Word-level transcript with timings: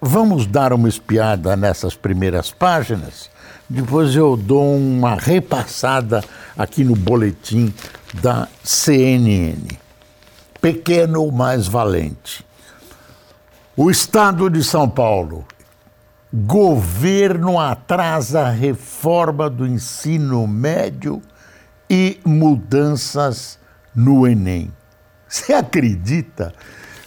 vamos 0.00 0.46
dar 0.46 0.72
uma 0.72 0.88
espiada 0.88 1.56
nessas 1.56 1.94
primeiras 1.94 2.50
páginas. 2.50 3.28
Depois 3.68 4.16
eu 4.16 4.36
dou 4.36 4.76
uma 4.76 5.14
repassada 5.14 6.24
aqui 6.56 6.82
no 6.82 6.96
boletim 6.96 7.72
da 8.14 8.48
CNN. 8.64 9.78
Pequeno 10.60 11.30
mais 11.30 11.66
valente. 11.66 12.44
O 13.76 13.90
Estado 13.90 14.50
de 14.50 14.64
São 14.64 14.88
Paulo. 14.88 15.44
Governo 16.32 17.58
atrasa 17.58 18.42
a 18.42 18.50
reforma 18.50 19.50
do 19.50 19.66
ensino 19.66 20.46
médio 20.46 21.20
e 21.88 22.20
mudanças 22.24 23.58
no 23.94 24.26
Enem. 24.26 24.72
Você 25.28 25.52
acredita? 25.52 26.54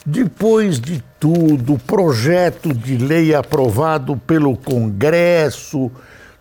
Depois 0.06 0.82
de 0.82 1.02
tudo, 1.18 1.78
projeto 1.88 2.74
de 2.74 2.98
lei 2.98 3.34
aprovado 3.34 4.18
pelo 4.18 4.58
Congresso, 4.58 5.90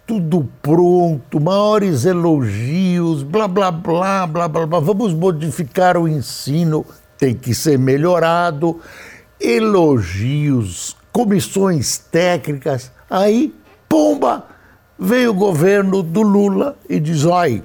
tudo 0.05 0.49
pronto, 0.61 1.41
maiores 1.41 2.05
elogios, 2.05 3.23
blá 3.23 3.47
blá 3.47 3.71
blá 3.71 4.27
blá 4.27 4.49
blá 4.49 4.67
blá. 4.67 4.81
Vamos 4.81 5.15
modificar 5.15 5.97
o 5.97 6.09
ensino, 6.09 6.85
tem 7.17 7.37
que 7.37 7.55
ser 7.55 7.79
melhorado. 7.79 8.81
Elogios, 9.39 10.97
comissões 11.13 11.99
técnicas. 11.99 12.91
Aí, 13.09 13.55
pomba, 13.89 14.45
veio 14.99 15.31
o 15.31 15.35
governo 15.35 16.03
do 16.03 16.23
Lula 16.23 16.77
e 16.89 16.99
diz: 16.99 17.25
olha, 17.25 17.63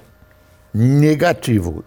negativo, 0.71 1.83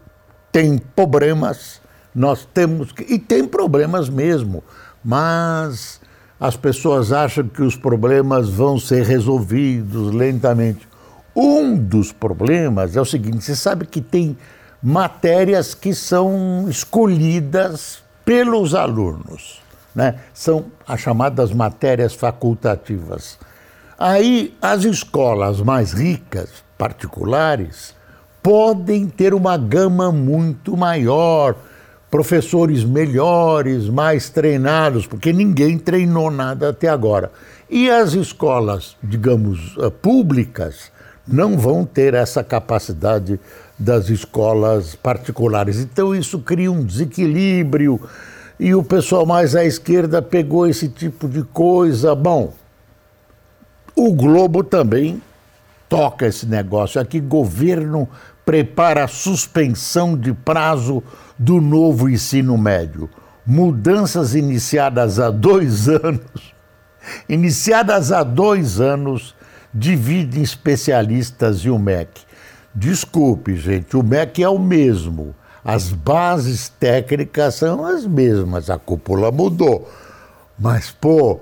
tem 0.50 0.78
problemas 0.78 1.80
nós 2.14 2.46
temos 2.52 2.92
que. 2.92 3.02
E 3.12 3.18
tem 3.18 3.46
problemas 3.46 4.08
mesmo, 4.08 4.62
mas 5.04 6.00
as 6.38 6.56
pessoas 6.56 7.12
acham 7.12 7.46
que 7.46 7.62
os 7.62 7.76
problemas 7.76 8.48
vão 8.48 8.78
ser 8.78 9.04
resolvidos 9.04 10.12
lentamente. 10.12 10.88
Um 11.34 11.76
dos 11.76 12.12
problemas 12.12 12.96
é 12.96 13.00
o 13.00 13.04
seguinte: 13.04 13.44
você 13.44 13.54
sabe 13.54 13.86
que 13.86 14.00
tem 14.00 14.36
matérias 14.82 15.74
que 15.74 15.94
são 15.94 16.66
escolhidas 16.68 18.02
pelos 18.24 18.74
alunos, 18.74 19.60
né? 19.94 20.20
são 20.32 20.66
as 20.86 21.00
chamadas 21.00 21.52
matérias 21.52 22.14
facultativas. 22.14 23.38
Aí 23.98 24.56
as 24.62 24.84
escolas 24.84 25.60
mais 25.60 25.92
ricas, 25.92 26.64
particulares, 26.78 27.94
podem 28.42 29.06
ter 29.06 29.34
uma 29.34 29.58
gama 29.58 30.10
muito 30.10 30.76
maior 30.76 31.54
professores 32.10 32.84
melhores, 32.84 33.88
mais 33.88 34.28
treinados, 34.28 35.06
porque 35.06 35.32
ninguém 35.32 35.78
treinou 35.78 36.30
nada 36.30 36.70
até 36.70 36.88
agora. 36.88 37.30
E 37.68 37.88
as 37.88 38.14
escolas, 38.14 38.96
digamos, 39.02 39.76
eh, 39.78 39.90
públicas, 39.90 40.90
não 41.26 41.56
vão 41.56 41.84
ter 41.84 42.14
essa 42.14 42.42
capacidade 42.42 43.38
das 43.78 44.08
escolas 44.08 44.96
particulares. 44.96 45.78
Então 45.78 46.14
isso 46.14 46.40
cria 46.40 46.72
um 46.72 46.84
desequilíbrio 46.84 48.00
e 48.58 48.74
o 48.74 48.82
pessoal 48.82 49.24
mais 49.24 49.54
à 49.54 49.64
esquerda 49.64 50.20
pegou 50.20 50.66
esse 50.66 50.88
tipo 50.88 51.28
de 51.28 51.44
coisa. 51.44 52.14
Bom, 52.14 52.52
o 53.94 54.12
Globo 54.12 54.64
também 54.64 55.22
toca 55.88 56.26
esse 56.26 56.46
negócio 56.46 57.00
aqui, 57.00 57.20
governo 57.20 58.08
prepara 58.44 59.06
suspensão 59.06 60.16
de 60.16 60.32
prazo 60.32 61.02
do 61.40 61.58
novo 61.58 62.06
ensino 62.06 62.58
médio. 62.58 63.08
Mudanças 63.46 64.34
iniciadas 64.34 65.18
há 65.18 65.30
dois 65.30 65.88
anos, 65.88 66.54
iniciadas 67.26 68.12
há 68.12 68.22
dois 68.22 68.78
anos, 68.78 69.34
dividem 69.72 70.42
especialistas 70.42 71.60
e 71.60 71.70
o 71.70 71.78
MEC. 71.78 72.20
Desculpe, 72.74 73.56
gente, 73.56 73.96
o 73.96 74.02
MEC 74.02 74.42
é 74.42 74.48
o 74.50 74.58
mesmo. 74.58 75.34
As 75.64 75.90
bases 75.90 76.68
técnicas 76.68 77.54
são 77.54 77.86
as 77.86 78.06
mesmas, 78.06 78.68
a 78.68 78.78
cúpula 78.78 79.32
mudou. 79.32 79.90
Mas, 80.58 80.90
pô, 80.90 81.40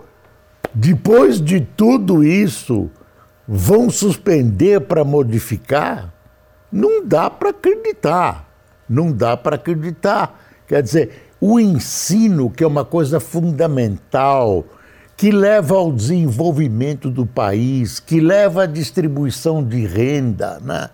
depois 0.73 1.41
de 1.41 1.61
tudo 1.61 2.23
isso, 2.23 2.89
vão 3.47 3.91
suspender 3.91 4.83
para 4.83 5.05
modificar? 5.05 6.15
Não 6.71 7.05
dá 7.05 7.29
para 7.29 7.51
acreditar. 7.51 8.48
Não 8.89 9.13
dá 9.13 9.37
para 9.37 9.57
acreditar. 9.57 10.41
Quer 10.67 10.83
dizer, 10.83 11.31
o 11.41 11.59
ensino, 11.61 12.51
que 12.51 12.65
é 12.65 12.67
uma 12.67 12.85
coisa 12.85 13.21
fundamental, 13.21 14.65
que 15.17 15.31
leva 15.31 15.75
ao 15.77 15.93
desenvolvimento 15.93 17.11
do 17.11 17.27
país, 17.27 17.99
que 17.99 18.21
leva 18.21 18.63
à 18.63 18.67
distribuição 18.67 19.65
de 19.65 19.85
renda, 19.85 20.61
né? 20.63 20.91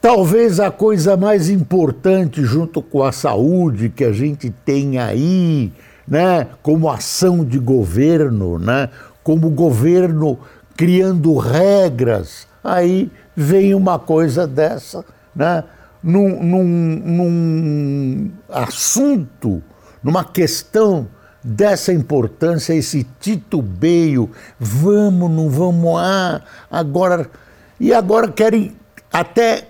Talvez 0.00 0.58
a 0.58 0.72
coisa 0.72 1.16
mais 1.16 1.48
importante, 1.48 2.42
junto 2.42 2.82
com 2.82 3.04
a 3.04 3.12
saúde 3.12 3.88
que 3.88 4.02
a 4.02 4.12
gente 4.12 4.50
tem 4.64 4.98
aí, 4.98 5.72
né, 6.08 6.48
como 6.60 6.90
ação 6.90 7.44
de 7.44 7.60
governo, 7.60 8.58
né, 8.58 8.88
como 9.22 9.48
governo 9.48 10.36
criando 10.76 11.36
regras, 11.36 12.48
aí 12.64 13.08
vem 13.36 13.74
uma 13.74 13.96
coisa 14.00 14.44
dessa, 14.44 15.04
né? 15.34 15.62
Num, 16.02 16.42
num, 16.42 16.64
num 16.64 18.30
assunto, 18.48 19.62
numa 20.02 20.24
questão 20.24 21.08
dessa 21.42 21.92
importância, 21.92 22.74
esse 22.74 23.06
titubeio, 23.20 24.30
vamos, 24.58 25.30
não 25.30 25.48
vamos, 25.48 25.98
ah, 25.98 26.42
agora. 26.70 27.30
E 27.78 27.92
agora 27.92 28.30
querem 28.30 28.76
até 29.12 29.68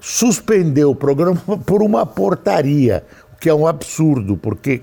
suspender 0.00 0.84
o 0.84 0.94
programa 0.94 1.40
por 1.64 1.82
uma 1.82 2.06
portaria, 2.06 3.04
o 3.32 3.36
que 3.36 3.48
é 3.48 3.54
um 3.54 3.66
absurdo, 3.66 4.36
porque 4.36 4.82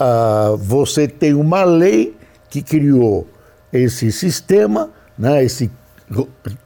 uh, 0.00 0.56
você 0.56 1.06
tem 1.06 1.34
uma 1.34 1.64
lei 1.64 2.16
que 2.48 2.62
criou 2.62 3.28
esse 3.72 4.10
sistema, 4.10 4.90
né, 5.18 5.44
esse 5.44 5.70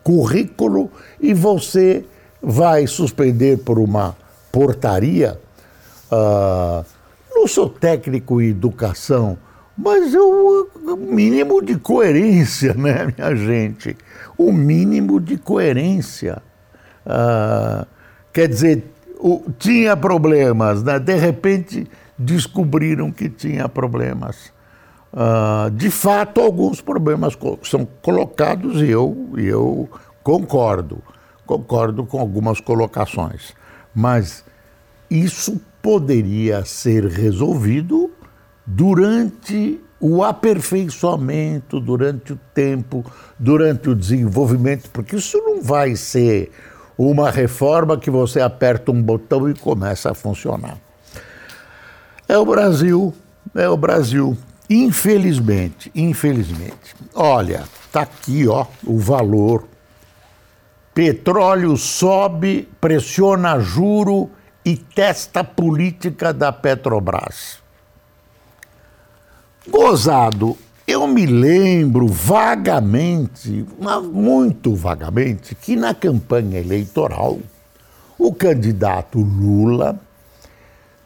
currículo 0.04 0.91
e 1.21 1.34
você 1.34 2.04
vai 2.42 2.86
suspender 2.86 3.58
por 3.58 3.78
uma 3.78 4.16
portaria. 4.50 5.41
Uh, 6.10 6.84
não 7.34 7.47
sou 7.47 7.69
técnico 7.69 8.41
em 8.41 8.50
educação, 8.50 9.38
mas 9.76 10.14
o 10.14 10.69
mínimo 10.98 11.62
de 11.62 11.78
coerência, 11.78 12.75
né, 12.78 13.12
minha 13.16 13.34
gente? 13.34 13.97
O 14.36 14.53
mínimo 14.53 15.20
de 15.20 15.36
coerência. 15.36 16.42
Uh, 17.06 17.86
quer 18.32 18.48
dizer, 18.48 18.84
o, 19.19 19.42
tinha 19.59 19.97
problemas, 19.97 20.82
né? 20.82 20.98
de 20.98 21.14
repente 21.16 21.88
descobriram 22.19 23.10
que 23.10 23.28
tinha 23.28 23.69
problemas. 23.69 24.53
Uh, 25.12 25.70
de 25.70 25.91
fato, 25.91 26.41
alguns 26.41 26.80
problemas 26.80 27.36
são 27.62 27.86
colocados 28.00 28.80
e 28.80 28.91
eu, 28.91 29.30
eu 29.36 29.88
concordo, 30.22 31.03
concordo 31.59 32.07
com 32.07 32.19
algumas 32.19 32.60
colocações, 32.60 33.53
mas 33.95 34.45
isso 35.10 35.60
poderia 35.83 36.65
ser 36.65 37.04
resolvido 37.07 38.10
durante 38.66 39.81
o 40.01 40.25
aperfeiçoamento, 40.25 41.78
durante 41.78 42.33
o 42.33 42.41
tempo, 42.54 43.04
durante 43.39 43.91
o 43.91 43.95
desenvolvimento, 43.95 44.89
porque 44.91 45.16
isso 45.16 45.39
não 45.39 45.63
vai 45.63 45.95
ser 45.95 46.51
uma 46.97 47.31
reforma 47.31 47.98
que 47.98 48.10
você 48.10 48.41
aperta 48.41 48.91
um 48.91 49.03
botão 49.03 49.48
e 49.48 49.55
começa 49.55 50.10
a 50.10 50.15
funcionar. 50.15 50.78
É 52.28 52.39
o 52.39 52.47
Brasil, 52.47 53.15
é 53.55 53.69
o 53.69 53.77
Brasil. 53.77 54.37
Infelizmente, 54.71 55.91
infelizmente. 55.95 56.95
Olha, 57.15 57.65
tá 57.93 58.03
aqui, 58.03 58.48
ó, 58.48 58.66
o 58.87 58.98
valor. 58.98 59.72
Petróleo 60.94 61.77
sobe, 61.77 62.68
pressiona 62.80 63.59
juro 63.59 64.30
e 64.65 64.77
testa 64.77 65.42
política 65.42 66.33
da 66.33 66.53
Petrobras. 66.53 67.62
Gozado, 69.66 70.56
eu 70.86 71.06
me 71.06 71.24
lembro 71.24 72.06
vagamente, 72.09 73.65
muito 74.12 74.74
vagamente, 74.74 75.54
que 75.54 75.77
na 75.77 75.94
campanha 75.94 76.60
eleitoral 76.60 77.38
o 78.18 78.34
candidato 78.34 79.18
Lula 79.18 79.98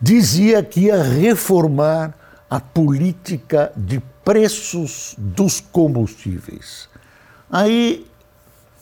dizia 0.01 0.63
que 0.63 0.87
ia 0.87 1.01
reformar 1.01 2.13
a 2.51 2.59
política 2.59 3.71
de 3.77 4.01
preços 4.25 5.15
dos 5.17 5.61
combustíveis. 5.61 6.89
Aí 7.51 8.07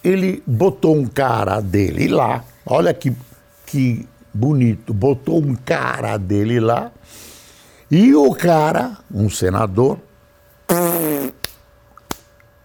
ele 0.05 0.43
botou 0.47 0.95
um 0.95 1.07
cara 1.07 1.61
dele 1.61 2.09
lá, 2.09 2.45
olha 2.67 2.93
que, 2.93 3.13
que 3.65 4.07
bonito, 4.33 4.93
botou 4.93 5.43
um 5.43 5.55
cara 5.55 6.19
dele 6.19 6.61
lá, 6.61 6.93
e 7.91 8.15
o 8.15 8.35
cara, 8.35 8.99
um 9.11 9.31
senador, 9.31 9.99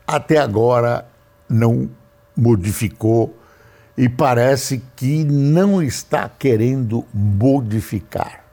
até 0.06 0.38
agora 0.38 1.06
não 1.48 1.90
modificou. 2.36 3.38
E 3.98 4.08
parece 4.08 4.82
que 4.96 5.26
não 5.26 5.84
está 5.84 6.30
querendo 6.30 7.06
modificar 7.14 8.46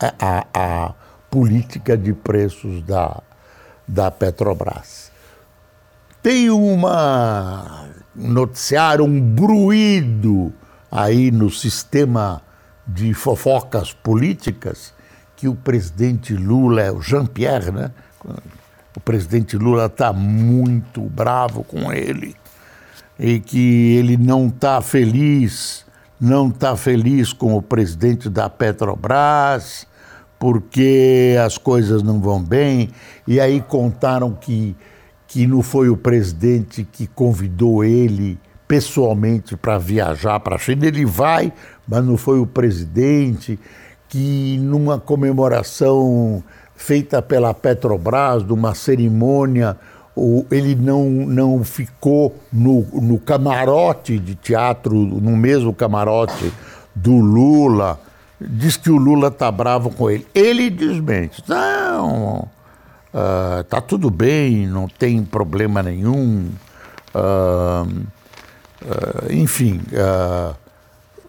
a, 0.00 0.14
a, 0.18 0.46
a 0.54 0.94
política 1.28 1.96
de 1.96 2.12
preços 2.12 2.80
da, 2.84 3.20
da 3.88 4.10
Petrobras. 4.10 5.10
Tem 6.22 6.48
uma 6.48 7.88
noticiário, 8.14 9.04
um 9.04 9.20
bruído 9.20 10.52
aí 10.90 11.30
no 11.30 11.50
sistema 11.50 12.40
de 12.86 13.14
fofocas 13.14 13.92
políticas 13.92 14.92
que 15.36 15.48
o 15.48 15.54
presidente 15.54 16.34
Lula, 16.34 16.92
o 16.92 17.00
Jean-Pierre, 17.00 17.70
né? 17.70 17.90
O 18.96 19.00
presidente 19.00 19.56
Lula 19.56 19.86
está 19.86 20.12
muito 20.12 21.02
bravo 21.02 21.64
com 21.64 21.92
ele 21.92 22.36
e 23.18 23.40
que 23.40 23.96
ele 23.96 24.16
não 24.16 24.48
está 24.48 24.80
feliz, 24.80 25.84
não 26.20 26.48
está 26.48 26.76
feliz 26.76 27.32
com 27.32 27.56
o 27.56 27.62
presidente 27.62 28.28
da 28.28 28.48
Petrobras, 28.48 29.86
porque 30.38 31.36
as 31.44 31.58
coisas 31.58 32.02
não 32.02 32.20
vão 32.20 32.42
bem. 32.42 32.90
E 33.26 33.40
aí 33.40 33.60
contaram 33.60 34.32
que, 34.32 34.76
que 35.34 35.48
não 35.48 35.62
foi 35.62 35.88
o 35.88 35.96
presidente 35.96 36.86
que 36.92 37.08
convidou 37.08 37.82
ele 37.82 38.38
pessoalmente 38.68 39.56
para 39.56 39.78
viajar 39.78 40.38
para 40.38 40.54
a 40.54 40.58
China. 40.60 40.86
Ele 40.86 41.04
vai, 41.04 41.52
mas 41.88 42.04
não 42.04 42.16
foi 42.16 42.38
o 42.38 42.46
presidente, 42.46 43.58
que 44.08 44.56
numa 44.62 44.96
comemoração 44.96 46.40
feita 46.76 47.20
pela 47.20 47.52
Petrobras, 47.52 48.44
numa 48.44 48.76
cerimônia 48.76 49.76
ele 50.52 50.76
não, 50.76 51.10
não 51.10 51.64
ficou 51.64 52.36
no, 52.52 52.82
no 52.92 53.18
camarote 53.18 54.20
de 54.20 54.36
teatro, 54.36 54.94
no 54.94 55.36
mesmo 55.36 55.74
camarote 55.74 56.52
do 56.94 57.18
Lula. 57.18 57.98
Diz 58.40 58.76
que 58.76 58.88
o 58.88 58.96
Lula 58.96 59.26
está 59.26 59.50
bravo 59.50 59.90
com 59.90 60.08
ele. 60.08 60.24
Ele 60.32 60.70
desmente. 60.70 61.42
Não, 61.48 62.48
uh, 63.14 63.62
tá 63.64 63.80
tudo 63.80 64.10
bem, 64.10 64.66
não 64.66 64.88
tem 64.88 65.24
problema 65.24 65.82
nenhum. 65.82 66.50
Uh, 67.14 67.88
uh, 68.82 69.32
enfim, 69.32 69.80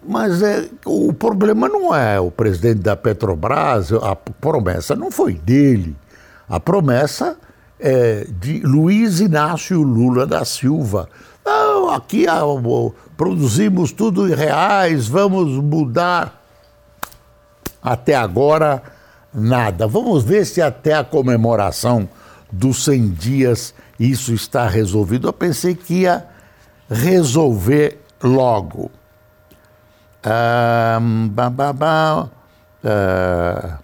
mas 0.06 0.42
é, 0.42 0.68
o 0.84 1.12
problema 1.12 1.68
não 1.68 1.94
é 1.94 2.20
o 2.20 2.30
presidente 2.30 2.80
da 2.80 2.96
Petrobras, 2.96 3.92
a 3.92 4.14
promessa 4.14 4.94
não 4.94 5.10
foi 5.10 5.34
dele. 5.34 5.96
A 6.48 6.60
promessa 6.60 7.36
é, 7.78 8.26
de 8.28 8.60
Luiz 8.60 9.20
Inácio 9.20 9.82
Lula 9.82 10.26
da 10.26 10.44
Silva. 10.44 11.08
Não, 11.44 11.90
aqui 11.90 12.26
ah, 12.26 12.40
produzimos 13.16 13.92
tudo 13.92 14.28
em 14.28 14.34
reais, 14.34 15.06
vamos 15.06 15.52
mudar. 15.62 16.42
Até 17.82 18.14
agora, 18.14 18.82
nada. 19.32 19.86
Vamos 19.86 20.24
ver 20.24 20.44
se 20.44 20.60
até 20.62 20.94
a 20.94 21.04
comemoração 21.04 22.08
dos 22.50 22.84
100 22.84 23.08
dias 23.10 23.74
isso 23.98 24.32
está 24.32 24.68
resolvido. 24.68 25.28
Eu 25.28 25.32
pensei 25.32 25.74
que 25.74 26.02
ia 26.02 26.24
resolver 26.88 28.00
logo. 28.22 28.90
Ah, 30.22 30.98
bah, 31.30 31.50
bah, 31.50 31.72
bah, 31.72 32.28
ah, 32.84 33.78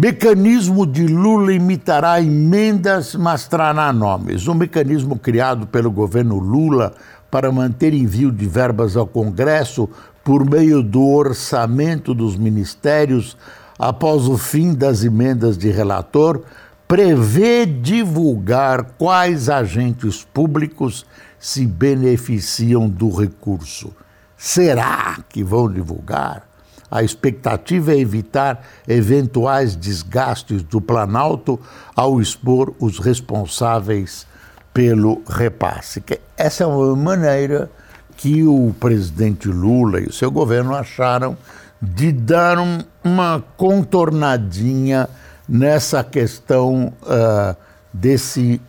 Mecanismo 0.00 0.86
de 0.86 1.08
Lula 1.08 1.52
imitará 1.52 2.20
emendas, 2.20 3.16
mas 3.16 3.48
trará 3.48 3.92
nomes. 3.92 4.46
Um 4.46 4.54
mecanismo 4.54 5.18
criado 5.18 5.66
pelo 5.66 5.90
governo 5.90 6.38
Lula 6.38 6.92
para 7.28 7.50
manter 7.50 7.92
envio 7.92 8.30
de 8.30 8.46
verbas 8.46 8.96
ao 8.96 9.08
Congresso 9.08 9.90
por 10.22 10.48
meio 10.48 10.84
do 10.84 11.04
orçamento 11.04 12.14
dos 12.14 12.36
ministérios 12.36 13.36
após 13.78 14.26
o 14.26 14.36
fim 14.36 14.74
das 14.74 15.04
emendas 15.04 15.56
de 15.56 15.70
relator 15.70 16.42
prevê 16.88 17.66
divulgar 17.66 18.82
quais 18.96 19.48
agentes 19.48 20.24
públicos 20.24 21.06
se 21.38 21.66
beneficiam 21.66 22.88
do 22.88 23.10
recurso. 23.10 23.92
Será 24.36 25.18
que 25.28 25.44
vão 25.44 25.70
divulgar? 25.70 26.48
A 26.90 27.02
expectativa 27.02 27.92
é 27.92 27.98
evitar 27.98 28.64
eventuais 28.86 29.76
desgastes 29.76 30.62
do 30.62 30.80
Planalto 30.80 31.60
ao 31.94 32.20
expor 32.20 32.72
os 32.80 32.98
responsáveis 32.98 34.26
pelo 34.72 35.22
repasse. 35.28 36.02
Essa 36.36 36.64
é 36.64 36.66
uma 36.66 36.96
maneira 36.96 37.70
que 38.16 38.42
o 38.42 38.74
presidente 38.80 39.48
Lula 39.48 40.00
e 40.00 40.06
o 40.06 40.12
seu 40.12 40.30
governo 40.30 40.74
acharam 40.74 41.36
de 41.80 42.12
dar 42.12 42.58
um, 42.58 42.80
uma 43.02 43.42
contornadinha 43.56 45.08
nessa 45.48 46.02
questão 46.02 46.92
uh, 47.02 47.56
desse, 47.92 48.60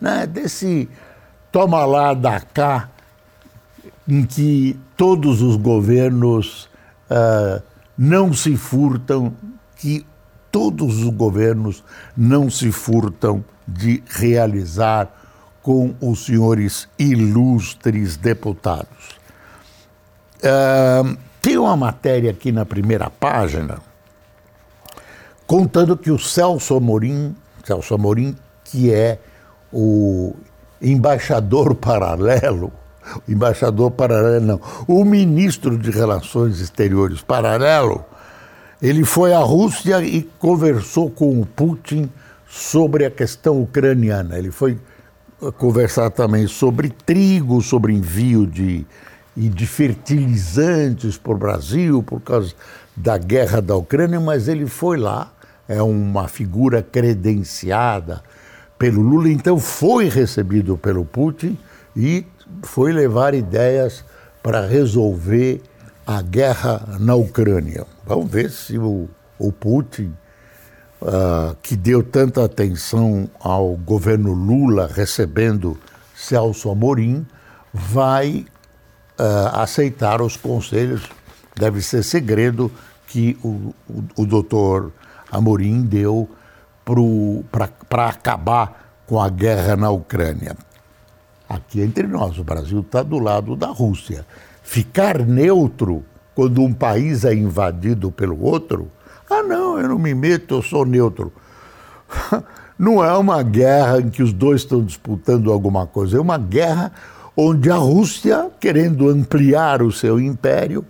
né, 0.00 0.26
desse 0.26 0.88
toma 1.50 1.84
lá 1.84 2.12
da 2.14 2.40
cá, 2.40 2.88
em 4.06 4.24
que 4.24 4.78
todos 4.96 5.40
os 5.40 5.56
governos 5.56 6.68
uh, 7.10 7.62
não 7.96 8.32
se 8.32 8.56
furtam, 8.56 9.32
que 9.76 10.04
todos 10.50 11.02
os 11.02 11.10
governos 11.10 11.84
não 12.16 12.50
se 12.50 12.72
furtam 12.72 13.44
de 13.66 14.02
realizar 14.08 15.08
com 15.62 15.94
os 16.00 16.24
senhores 16.24 16.88
ilustres 16.98 18.16
deputados. 18.16 19.18
Uh, 20.38 21.27
tem 21.40 21.58
uma 21.58 21.76
matéria 21.76 22.30
aqui 22.30 22.52
na 22.52 22.64
primeira 22.64 23.10
página 23.10 23.78
contando 25.46 25.96
que 25.96 26.10
o 26.10 26.18
Celso 26.18 26.76
Amorim, 26.76 27.34
Celso 27.64 27.94
Amorim, 27.94 28.36
que 28.64 28.92
é 28.92 29.18
o 29.72 30.34
embaixador 30.80 31.74
paralelo 31.76 32.72
embaixador 33.28 33.90
paralelo, 33.90 34.44
não, 34.44 34.60
o 34.86 35.04
ministro 35.04 35.78
de 35.78 35.90
Relações 35.90 36.60
Exteriores 36.60 37.22
paralelo, 37.22 38.04
ele 38.80 39.04
foi 39.04 39.32
à 39.32 39.40
Rússia 39.40 40.02
e 40.02 40.22
conversou 40.38 41.10
com 41.10 41.40
o 41.40 41.46
Putin 41.46 42.10
sobre 42.48 43.04
a 43.04 43.10
questão 43.10 43.60
ucraniana. 43.60 44.38
Ele 44.38 44.50
foi 44.50 44.78
conversar 45.56 46.10
também 46.10 46.46
sobre 46.46 46.90
trigo, 46.90 47.60
sobre 47.60 47.92
envio 47.92 48.46
de, 48.46 48.86
de 49.46 49.66
fertilizantes 49.66 51.18
para 51.18 51.32
o 51.32 51.36
Brasil 51.36 52.02
por 52.02 52.20
causa 52.22 52.54
da 52.96 53.18
guerra 53.18 53.60
da 53.60 53.76
Ucrânia, 53.76 54.18
mas 54.18 54.48
ele 54.48 54.66
foi 54.66 54.96
lá, 54.96 55.30
é 55.68 55.82
uma 55.82 56.26
figura 56.26 56.82
credenciada 56.82 58.22
pelo 58.78 59.02
Lula, 59.02 59.28
então 59.28 59.58
foi 59.58 60.08
recebido 60.08 60.78
pelo 60.78 61.04
Putin 61.04 61.58
e 61.94 62.24
foi 62.62 62.92
levar 62.92 63.34
ideias 63.34 64.04
para 64.42 64.66
resolver 64.66 65.60
a 66.06 66.22
guerra 66.22 66.96
na 66.98 67.14
Ucrânia. 67.14 67.84
Vamos 68.06 68.30
ver 68.30 68.50
se 68.50 68.78
o, 68.78 69.08
o 69.38 69.52
Putin, 69.52 70.14
uh, 71.02 71.54
que 71.62 71.76
deu 71.76 72.02
tanta 72.02 72.44
atenção 72.44 73.28
ao 73.38 73.76
governo 73.76 74.32
Lula 74.32 74.88
recebendo 74.90 75.76
Celso 76.16 76.70
Amorim, 76.70 77.26
vai 77.74 78.46
aceitar 79.54 80.22
os 80.22 80.36
conselhos. 80.36 81.02
Deve 81.56 81.82
ser 81.82 82.02
segredo 82.02 82.70
que 83.06 83.36
o, 83.42 83.74
o, 83.88 84.04
o 84.16 84.26
doutor 84.26 84.92
Amorim 85.30 85.82
deu 85.82 86.28
para 87.90 88.06
acabar 88.08 89.02
com 89.06 89.20
a 89.20 89.28
guerra 89.28 89.76
na 89.76 89.90
Ucrânia 89.90 90.56
aqui 91.48 91.80
entre 91.80 92.06
nós, 92.06 92.38
o 92.38 92.44
Brasil 92.44 92.80
está 92.80 93.02
do 93.02 93.18
lado 93.18 93.56
da 93.56 93.68
Rússia. 93.68 94.26
Ficar 94.62 95.20
neutro 95.20 96.04
quando 96.34 96.60
um 96.60 96.72
país 96.72 97.24
é 97.24 97.34
invadido 97.34 98.12
pelo 98.12 98.40
outro, 98.42 98.90
ah, 99.30 99.42
não, 99.42 99.80
eu 99.80 99.88
não 99.88 99.98
me 99.98 100.14
meto, 100.14 100.56
eu 100.56 100.62
sou 100.62 100.84
neutro. 100.84 101.32
não 102.78 103.02
é 103.02 103.16
uma 103.16 103.42
guerra 103.42 104.00
em 104.00 104.10
que 104.10 104.22
os 104.22 104.32
dois 104.32 104.60
estão 104.60 104.84
disputando 104.84 105.50
alguma 105.50 105.86
coisa, 105.86 106.18
é 106.18 106.20
uma 106.20 106.38
guerra 106.38 106.92
onde 107.40 107.70
a 107.70 107.76
Rússia, 107.76 108.50
querendo 108.58 109.08
ampliar 109.08 109.80
o 109.80 109.92
seu 109.92 110.18
império, 110.18 110.84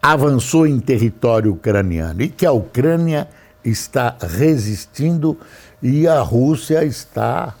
avançou 0.00 0.66
em 0.66 0.80
território 0.80 1.52
ucraniano 1.52 2.22
e 2.22 2.30
que 2.30 2.46
a 2.46 2.52
Ucrânia 2.52 3.28
está 3.62 4.16
resistindo 4.18 5.38
e 5.82 6.08
a 6.08 6.22
Rússia 6.22 6.82
está, 6.82 7.54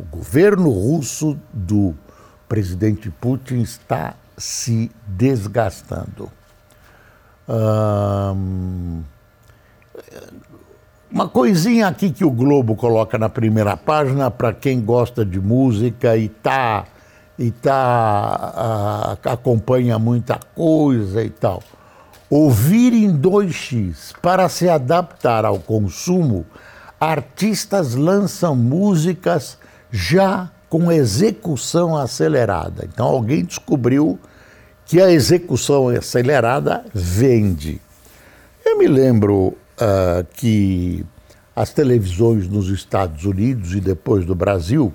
o 0.00 0.04
governo 0.04 0.70
russo 0.70 1.38
do 1.52 1.94
presidente 2.48 3.10
Putin 3.10 3.60
está 3.60 4.14
se 4.34 4.90
desgastando. 5.06 6.32
uma 11.12 11.28
coisinha 11.28 11.86
aqui 11.86 12.10
que 12.10 12.24
o 12.24 12.30
Globo 12.30 12.76
coloca 12.76 13.18
na 13.18 13.28
primeira 13.28 13.76
página 13.76 14.30
para 14.30 14.54
quem 14.54 14.80
gosta 14.80 15.22
de 15.22 15.38
música 15.38 16.16
e 16.16 16.30
tá 16.30 16.86
e 17.38 17.50
tá 17.50 19.16
acompanha 19.24 19.98
muita 19.98 20.38
coisa 20.54 21.22
e 21.22 21.30
tal. 21.30 21.62
Ouvir 22.30 22.92
em 22.92 23.16
2x 23.16 24.12
para 24.20 24.48
se 24.48 24.68
adaptar 24.68 25.44
ao 25.44 25.58
consumo, 25.58 26.46
artistas 26.98 27.94
lançam 27.94 28.56
músicas 28.56 29.58
já 29.90 30.50
com 30.68 30.90
execução 30.90 31.96
acelerada. 31.96 32.88
Então 32.92 33.06
alguém 33.06 33.44
descobriu 33.44 34.18
que 34.86 35.00
a 35.00 35.10
execução 35.10 35.88
acelerada 35.88 36.84
vende. 36.92 37.80
Eu 38.64 38.78
me 38.78 38.88
lembro 38.88 39.56
uh, 39.78 40.26
que 40.34 41.04
as 41.54 41.70
televisões 41.70 42.48
nos 42.48 42.68
Estados 42.68 43.24
Unidos 43.24 43.74
e 43.74 43.80
depois 43.80 44.24
do 44.24 44.34
Brasil 44.34 44.92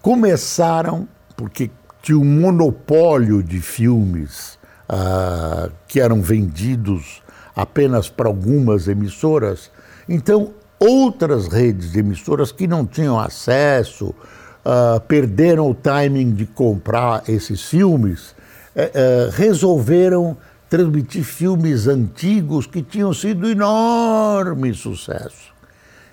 começaram, 0.00 1.08
porque 1.40 1.70
tinha 2.02 2.18
um 2.18 2.24
monopólio 2.24 3.42
de 3.42 3.62
filmes 3.62 4.58
uh, 4.90 5.72
que 5.88 5.98
eram 5.98 6.20
vendidos 6.20 7.22
apenas 7.56 8.10
para 8.10 8.28
algumas 8.28 8.86
emissoras, 8.88 9.70
então 10.06 10.52
outras 10.78 11.48
redes 11.48 11.92
de 11.92 12.00
emissoras 12.00 12.52
que 12.52 12.66
não 12.66 12.84
tinham 12.84 13.18
acesso, 13.18 14.08
uh, 14.08 15.00
perderam 15.08 15.70
o 15.70 15.74
timing 15.74 16.34
de 16.34 16.44
comprar 16.44 17.22
esses 17.26 17.64
filmes, 17.64 18.32
uh, 18.76 19.30
resolveram 19.32 20.36
transmitir 20.68 21.24
filmes 21.24 21.86
antigos 21.86 22.66
que 22.66 22.82
tinham 22.82 23.14
sido 23.14 23.48
enorme 23.48 24.74
sucesso. 24.74 25.54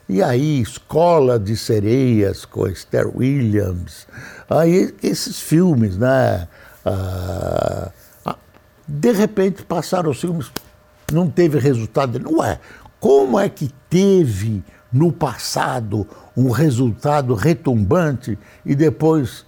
E 0.09 0.23
aí, 0.23 0.61
Escola 0.61 1.37
de 1.37 1.57
Sereias 1.57 2.45
com 2.45 2.65
Esther 2.65 3.09
Williams, 3.13 4.07
aí 4.49 4.95
esses 5.03 5.41
filmes, 5.41 5.97
né? 5.97 6.47
Uh, 6.85 7.91
de 8.87 9.11
repente 9.11 9.63
passaram 9.63 10.11
os 10.11 10.21
filmes, 10.21 10.49
não 11.11 11.29
teve 11.29 11.59
resultado. 11.59 12.21
Ué, 12.37 12.57
como 13.01 13.37
é 13.37 13.49
que 13.49 13.69
teve 13.89 14.63
no 14.93 15.11
passado 15.11 16.07
um 16.37 16.51
resultado 16.51 17.35
retumbante 17.35 18.39
e 18.65 18.73
depois 18.75 19.45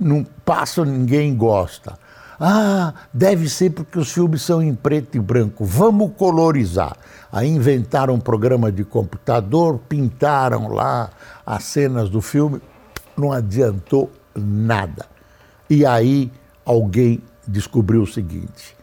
não 0.00 0.24
passa, 0.44 0.84
ninguém 0.84 1.32
gosta? 1.36 1.96
Ah, 2.40 2.92
deve 3.12 3.48
ser 3.48 3.70
porque 3.70 3.98
os 3.98 4.10
filmes 4.10 4.42
são 4.42 4.60
em 4.60 4.74
preto 4.74 5.16
e 5.16 5.20
branco. 5.20 5.64
Vamos 5.64 6.12
colorizar. 6.16 6.96
Aí 7.34 7.48
inventaram 7.48 8.14
um 8.14 8.20
programa 8.20 8.70
de 8.70 8.84
computador, 8.84 9.80
pintaram 9.88 10.68
lá 10.68 11.10
as 11.44 11.64
cenas 11.64 12.08
do 12.08 12.20
filme, 12.20 12.62
não 13.16 13.32
adiantou 13.32 14.08
nada. 14.36 15.06
E 15.68 15.84
aí 15.84 16.30
alguém 16.64 17.20
descobriu 17.44 18.02
o 18.02 18.06
seguinte: 18.06 18.76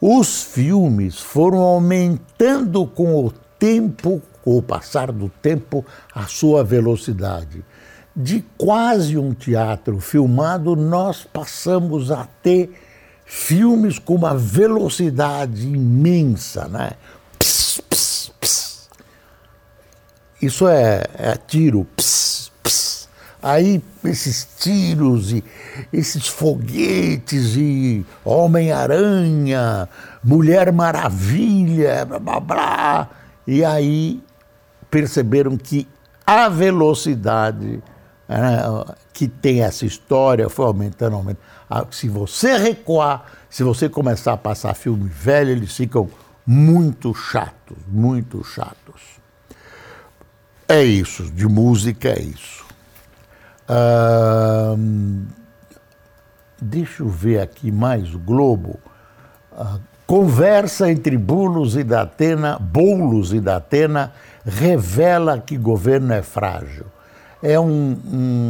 os 0.00 0.44
filmes 0.44 1.18
foram 1.18 1.58
aumentando 1.58 2.86
com 2.86 3.26
o 3.26 3.32
tempo, 3.58 4.22
com 4.44 4.56
o 4.56 4.62
passar 4.62 5.10
do 5.10 5.28
tempo, 5.28 5.84
a 6.14 6.26
sua 6.26 6.62
velocidade. 6.62 7.64
De 8.14 8.44
quase 8.56 9.18
um 9.18 9.34
teatro 9.34 9.98
filmado, 9.98 10.76
nós 10.76 11.24
passamos 11.24 12.12
a 12.12 12.28
ter 12.42 12.72
filmes 13.24 13.98
com 13.98 14.14
uma 14.14 14.34
velocidade 14.36 15.66
imensa, 15.66 16.66
né? 16.68 16.92
Pss, 17.38 17.82
pss, 17.82 18.32
pss. 18.40 18.88
Isso 20.40 20.68
é, 20.68 21.04
é 21.14 21.36
tiro, 21.36 21.84
pss, 21.96 22.50
pss. 22.62 23.08
Aí 23.42 23.82
esses 24.04 24.48
tiros 24.58 25.32
e 25.32 25.44
esses 25.92 26.26
foguetes 26.26 27.56
e 27.56 28.04
Homem-Aranha, 28.24 29.88
Mulher 30.22 30.72
Maravilha, 30.72 32.04
blá 32.04 32.18
blá 32.18 32.40
blá. 32.40 33.10
E 33.46 33.64
aí 33.64 34.22
perceberam 34.90 35.56
que 35.56 35.86
a 36.26 36.48
velocidade 36.48 37.82
né, 38.28 38.62
que 39.12 39.26
tem 39.26 39.62
essa 39.62 39.86
história 39.86 40.48
foi 40.48 40.66
aumentando, 40.66 41.16
aumentando. 41.16 41.44
Ah, 41.70 41.86
se 41.90 42.08
você 42.08 42.56
recuar, 42.56 43.24
se 43.48 43.62
você 43.62 43.88
começar 43.88 44.34
a 44.34 44.36
passar 44.36 44.74
filme 44.74 45.08
velho, 45.08 45.50
eles 45.50 45.74
ficam 45.74 46.08
muito 46.46 47.14
chatos, 47.14 47.78
muito 47.86 48.44
chatos. 48.44 49.18
É 50.70 50.84
isso, 50.84 51.24
de 51.24 51.48
música 51.48 52.10
é 52.10 52.20
isso. 52.20 52.66
deixa 56.60 57.02
eu 57.02 57.08
ver 57.08 57.40
aqui 57.40 57.72
mais 57.72 58.14
o 58.14 58.18
Globo. 58.18 58.78
Uh, 59.50 59.80
conversa 60.06 60.90
entre 60.90 61.16
Boulos 61.16 61.74
e 61.74 61.82
Datena, 61.82 62.58
Boulos 62.58 63.32
e 63.32 63.40
Datena 63.40 64.12
revela 64.44 65.38
que 65.38 65.56
governo 65.56 66.12
é 66.12 66.20
frágil. 66.20 66.84
É 67.42 67.58
um, 67.58 67.98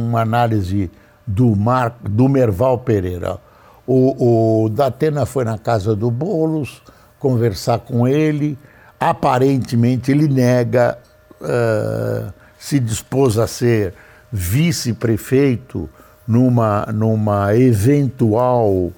uma 0.09 0.21
análise 0.21 0.91
do, 1.25 1.55
Mar, 1.55 1.95
do 2.01 2.27
Merval 2.27 2.79
Pereira. 2.79 3.37
O, 3.87 4.63
o 4.65 4.69
Datena 4.69 5.25
foi 5.25 5.45
na 5.45 5.57
casa 5.57 5.95
do 5.95 6.11
Boulos 6.11 6.81
conversar 7.17 7.79
com 7.79 8.05
ele. 8.05 8.57
Aparentemente, 8.99 10.11
ele 10.11 10.27
nega, 10.27 10.97
uh, 11.41 12.33
se 12.57 12.79
dispôs 12.79 13.37
a 13.37 13.47
ser 13.47 13.93
vice-prefeito 14.31 15.89
numa, 16.27 16.85
numa 16.93 17.55
eventual 17.55 18.69
uh, 18.71 18.93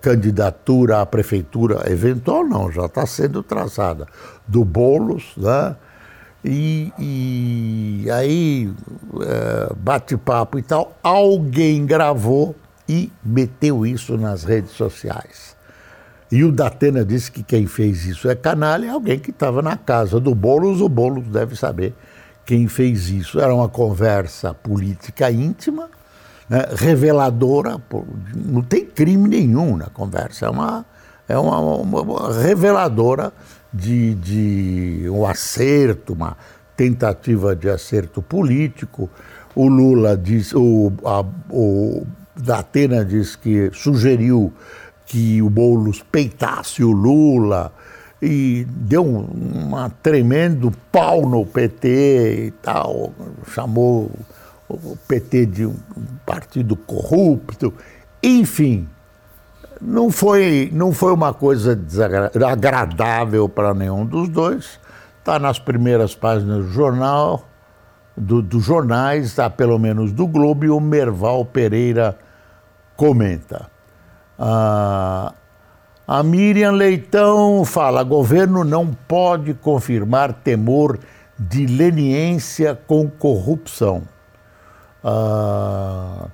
candidatura 0.00 1.00
à 1.00 1.06
prefeitura, 1.06 1.90
eventual 1.90 2.44
não, 2.44 2.70
já 2.70 2.86
está 2.86 3.04
sendo 3.06 3.42
traçada, 3.42 4.06
do 4.46 4.64
Boulos, 4.64 5.32
né? 5.36 5.76
E, 6.42 6.90
e 6.98 8.10
aí, 8.10 8.72
é, 9.20 9.74
bate-papo 9.76 10.58
e 10.58 10.62
tal, 10.62 10.96
alguém 11.02 11.84
gravou 11.84 12.56
e 12.88 13.12
meteu 13.22 13.84
isso 13.84 14.16
nas 14.16 14.42
redes 14.42 14.70
sociais. 14.70 15.54
E 16.30 16.44
o 16.44 16.52
Datena 16.52 17.04
disse 17.04 17.30
que 17.30 17.42
quem 17.42 17.66
fez 17.66 18.06
isso 18.06 18.28
é 18.30 18.36
canalha, 18.36 18.86
é 18.86 18.90
alguém 18.90 19.18
que 19.18 19.30
estava 19.30 19.60
na 19.60 19.76
casa 19.76 20.20
do 20.20 20.34
Boulos, 20.34 20.80
o 20.80 20.88
Boulos 20.88 21.26
deve 21.26 21.56
saber 21.56 21.92
quem 22.46 22.68
fez 22.68 23.08
isso. 23.08 23.40
Era 23.40 23.52
uma 23.52 23.68
conversa 23.68 24.54
política 24.54 25.30
íntima, 25.30 25.88
né, 26.48 26.66
reveladora, 26.76 27.80
não 28.34 28.62
tem 28.62 28.84
crime 28.84 29.28
nenhum 29.28 29.76
na 29.76 29.86
conversa, 29.86 30.46
é 30.46 30.50
uma, 30.50 30.86
é 31.28 31.36
uma, 31.36 31.58
uma, 31.58 32.00
uma 32.02 32.32
reveladora 32.32 33.32
de, 33.72 34.14
de 34.14 35.10
um 35.10 35.26
acerto, 35.26 36.12
uma 36.12 36.36
tentativa 36.76 37.54
de 37.56 37.68
acerto 37.68 38.22
político. 38.22 39.10
O 39.54 39.66
Lula 39.66 40.16
diz, 40.16 40.52
o, 40.54 40.92
a, 41.04 41.24
o 41.50 42.06
Datena 42.36 43.04
diz 43.04 43.34
que 43.34 43.70
sugeriu 43.72 44.52
que 45.10 45.42
o 45.42 45.50
Boulos 45.50 46.04
peitasse 46.04 46.84
o 46.84 46.92
Lula 46.92 47.72
e 48.22 48.64
deu 48.68 49.04
um 49.04 49.90
tremendo 50.00 50.72
pau 50.92 51.28
no 51.28 51.44
PT 51.44 52.46
e 52.46 52.50
tal, 52.62 53.12
chamou 53.48 54.08
o 54.68 54.96
PT 55.08 55.46
de 55.46 55.66
um 55.66 55.74
partido 56.24 56.76
corrupto, 56.76 57.74
enfim, 58.22 58.88
não 59.80 60.12
foi, 60.12 60.70
não 60.72 60.92
foi 60.92 61.12
uma 61.12 61.34
coisa 61.34 61.76
agradável 62.48 63.48
para 63.48 63.74
nenhum 63.74 64.06
dos 64.06 64.28
dois. 64.28 64.78
Está 65.18 65.40
nas 65.40 65.58
primeiras 65.58 66.14
páginas 66.14 66.66
do 66.66 66.70
jornal, 66.70 67.48
do, 68.16 68.40
dos 68.40 68.62
jornais, 68.62 69.26
está 69.26 69.50
pelo 69.50 69.76
menos 69.76 70.12
do 70.12 70.28
Globo, 70.28 70.66
e 70.66 70.70
o 70.70 70.78
Merval 70.78 71.44
Pereira 71.44 72.16
comenta. 72.96 73.69
Ah, 74.42 75.34
a 76.08 76.22
Miriam 76.22 76.72
Leitão 76.72 77.62
fala: 77.62 78.02
governo 78.02 78.64
não 78.64 78.86
pode 78.86 79.52
confirmar 79.52 80.32
temor 80.32 80.98
de 81.38 81.66
leniência 81.66 82.74
com 82.86 83.06
corrupção. 83.06 84.02
Ah, 85.04 86.28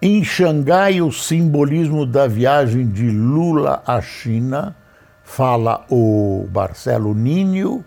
em 0.00 0.24
Xangai, 0.24 1.02
o 1.02 1.12
simbolismo 1.12 2.06
da 2.06 2.26
viagem 2.26 2.88
de 2.88 3.10
Lula 3.10 3.82
à 3.86 4.00
China, 4.00 4.74
fala 5.22 5.84
o 5.90 6.48
Marcelo 6.50 7.14
Ninho, 7.14 7.84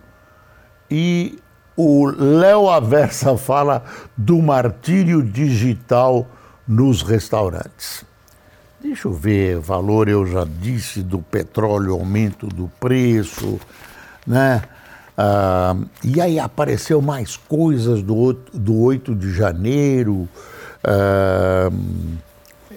e 0.92 1.40
o 1.76 2.06
Léo 2.06 2.70
Aversa 2.70 3.36
fala 3.36 3.84
do 4.16 4.40
martírio 4.44 5.24
digital 5.24 6.28
nos 6.68 7.02
restaurantes. 7.02 8.13
Deixa 8.84 9.08
eu 9.08 9.14
ver, 9.14 9.60
valor 9.60 10.10
eu 10.10 10.28
já 10.28 10.44
disse 10.44 11.02
do 11.02 11.20
petróleo, 11.20 11.94
aumento 11.94 12.48
do 12.48 12.70
preço, 12.82 13.58
né? 14.28 14.62
Ah, 15.18 15.74
e 16.04 16.20
aí 16.20 16.38
apareceu 16.38 17.02
mais 17.02 17.38
coisas 17.38 18.04
do, 18.04 18.34
do 18.54 18.78
8 18.82 19.16
de 19.16 19.32
janeiro. 19.32 20.28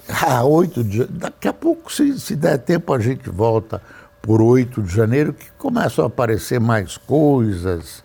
Ah, 0.09 0.45
8 0.45 0.83
de, 0.85 1.03
daqui 1.07 1.49
a 1.49 1.53
pouco, 1.53 1.91
se, 1.91 2.17
se 2.17 2.37
der 2.37 2.57
tempo, 2.59 2.93
a 2.93 2.99
gente 2.99 3.29
volta 3.29 3.81
por 4.21 4.41
8 4.41 4.81
de 4.83 4.95
janeiro, 4.95 5.33
que 5.33 5.51
começam 5.57 6.05
a 6.05 6.07
aparecer 6.07 6.57
mais 6.57 6.95
coisas. 6.95 8.01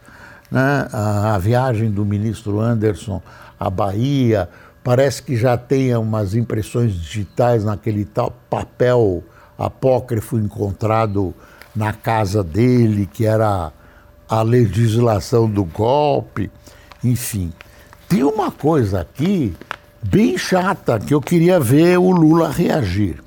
Né? 0.50 0.88
A, 0.92 1.36
a 1.36 1.38
viagem 1.38 1.88
do 1.88 2.04
ministro 2.04 2.58
Anderson 2.58 3.22
à 3.60 3.70
Bahia, 3.70 4.48
parece 4.82 5.22
que 5.22 5.36
já 5.36 5.56
tem 5.56 5.94
umas 5.96 6.34
impressões 6.34 6.94
digitais 6.94 7.64
naquele 7.64 8.04
tal 8.04 8.32
papel 8.50 9.22
apócrifo 9.56 10.38
encontrado 10.38 11.34
na 11.74 11.92
casa 11.92 12.42
dele, 12.42 13.06
que 13.06 13.24
era 13.24 13.72
a 14.28 14.42
legislação 14.42 15.48
do 15.48 15.64
golpe, 15.64 16.50
enfim. 17.02 17.52
Tem 18.08 18.22
uma 18.24 18.50
coisa 18.50 19.00
aqui 19.00 19.54
bem 20.02 20.36
chata 20.36 20.98
que 20.98 21.14
eu 21.14 21.20
queria 21.20 21.60
ver 21.60 21.98
o 21.98 22.10
Lula 22.10 22.50
reagir. 22.50 23.22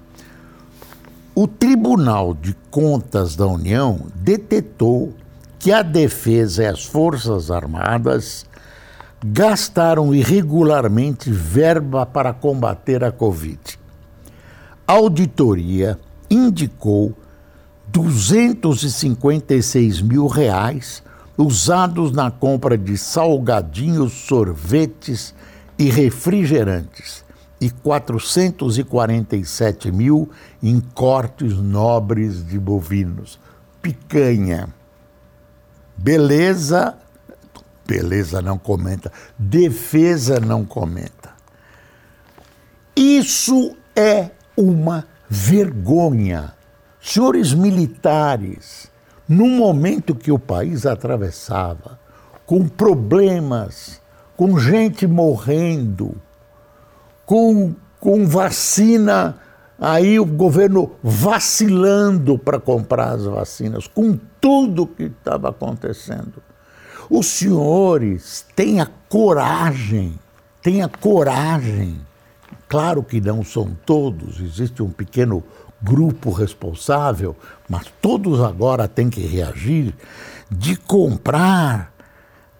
O 1.33 1.47
Tribunal 1.47 2.33
de 2.33 2.55
Contas 2.69 3.35
da 3.35 3.45
União 3.45 4.07
detetou 4.15 5.13
que 5.59 5.71
a 5.71 5.81
defesa 5.81 6.63
e 6.63 6.67
as 6.67 6.85
Forças 6.85 7.49
Armadas 7.49 8.45
gastaram 9.27 10.13
irregularmente 10.13 11.31
verba 11.31 12.05
para 12.05 12.31
combater 12.31 13.03
a 13.03 13.11
Covid. 13.11 13.79
A 14.87 14.93
auditoria 14.93 15.99
indicou 16.29 17.11
256 17.87 20.03
mil 20.03 20.27
reais 20.27 21.01
usados 21.35 22.11
na 22.11 22.29
compra 22.29 22.77
de 22.77 22.95
salgadinhos, 22.97 24.13
sorvetes 24.13 25.33
e 25.77 25.89
refrigerantes 25.89 27.25
e 27.59 27.69
447 27.71 29.91
mil 29.91 30.29
em 30.61 30.79
cortes 30.79 31.57
nobres 31.57 32.45
de 32.45 32.59
bovinos. 32.59 33.39
Picanha. 33.81 34.69
Beleza, 35.97 36.95
beleza 37.87 38.41
não 38.41 38.57
comenta. 38.57 39.11
Defesa 39.37 40.39
não 40.39 40.65
comenta. 40.65 41.33
Isso 42.95 43.75
é 43.95 44.31
uma 44.57 45.05
vergonha 45.29 46.55
senhores 47.05 47.53
militares, 47.53 48.91
num 49.29 49.49
momento 49.57 50.15
que 50.15 50.31
o 50.31 50.39
país 50.39 50.87
atravessava, 50.87 51.99
com 52.47 52.67
problemas, 52.67 54.01
com 54.35 54.57
gente 54.59 55.05
morrendo, 55.05 56.15
com, 57.23 57.75
com 57.99 58.25
vacina, 58.25 59.37
aí 59.79 60.19
o 60.19 60.25
governo 60.25 60.93
vacilando 61.03 62.39
para 62.39 62.59
comprar 62.59 63.11
as 63.11 63.25
vacinas, 63.25 63.85
com 63.87 64.17
tudo 64.41 64.87
que 64.87 65.03
estava 65.03 65.49
acontecendo. 65.49 66.41
Os 67.09 67.27
senhores 67.27 68.45
tenham 68.55 68.87
coragem, 69.09 70.19
tenha 70.61 70.87
coragem. 70.87 71.99
Claro 72.67 73.03
que 73.03 73.21
não 73.21 73.43
são 73.43 73.75
todos, 73.85 74.39
existe 74.39 74.81
um 74.81 74.89
pequeno 74.89 75.43
grupo 75.81 76.31
responsável, 76.31 77.35
mas 77.69 77.85
todos 78.01 78.41
agora 78.41 78.87
têm 78.87 79.09
que 79.09 79.21
reagir, 79.21 79.93
de 80.49 80.75
comprar 80.75 81.93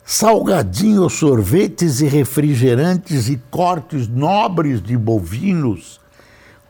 salgadinhos, 0.03 1.13
sorvetes 1.13 2.01
e 2.01 2.07
refrigerantes 2.07 3.27
e 3.27 3.37
cortes 3.49 4.07
nobres 4.07 4.81
de 4.81 4.95
bovinos 4.95 5.99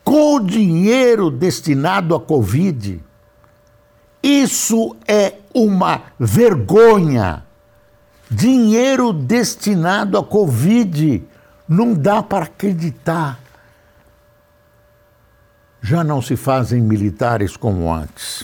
com 0.06 0.40
dinheiro 0.40 1.32
destinado 1.32 2.16
à 2.16 2.20
Covid. 2.20 3.02
Isso 4.22 4.96
é 5.08 5.34
uma 5.54 6.04
vergonha. 6.20 7.45
Dinheiro 8.30 9.14
destinado 9.14 10.18
à 10.18 10.24
Covid. 10.24 11.24
Não 11.68 11.94
dá 11.94 12.22
para 12.22 12.46
acreditar 12.46 13.40
já 15.86 16.04
não 16.04 16.20
se 16.20 16.36
fazem 16.36 16.82
militares 16.82 17.56
como 17.56 17.94
antes. 17.94 18.44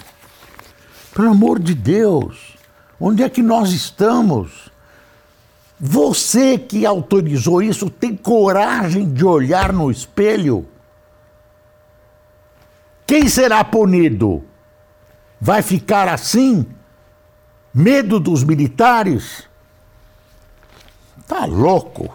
Pelo 1.11 1.31
amor 1.31 1.57
de 1.57 1.73
Deus, 1.73 2.55
onde 2.99 3.23
é 3.23 3.29
que 3.29 3.41
nós 3.41 3.71
estamos? 3.71 4.69
Você 5.79 6.59
que 6.59 6.85
autorizou 6.85 7.63
isso 7.63 7.89
tem 7.89 8.15
coragem 8.15 9.11
de 9.11 9.25
olhar 9.25 9.73
no 9.73 9.89
espelho? 9.89 10.67
Quem 13.07 13.27
será 13.27 13.63
punido? 13.63 14.43
Vai 15.39 15.63
ficar 15.63 16.07
assim? 16.07 16.67
Medo 17.73 18.19
dos 18.19 18.43
militares? 18.43 19.49
Tá 21.31 21.45
louco. 21.45 22.13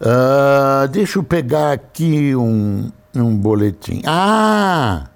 Uh, 0.00 0.86
deixa 0.86 1.18
eu 1.18 1.24
pegar 1.24 1.72
aqui 1.72 2.32
um, 2.36 2.92
um 3.12 3.36
boletim. 3.36 4.02
Ah! 4.06 5.08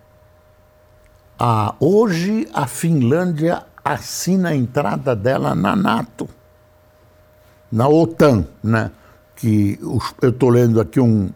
ah! 1.39 1.77
Hoje 1.79 2.49
a 2.53 2.67
Finlândia 2.67 3.63
assina 3.85 4.49
a 4.49 4.57
entrada 4.57 5.15
dela 5.15 5.55
na 5.55 5.77
NATO, 5.77 6.29
na 7.71 7.87
OTAN, 7.87 8.49
né? 8.61 8.91
Que 9.37 9.79
eu 10.21 10.31
estou 10.31 10.49
lendo 10.49 10.81
aqui 10.81 10.99
um, 10.99 11.31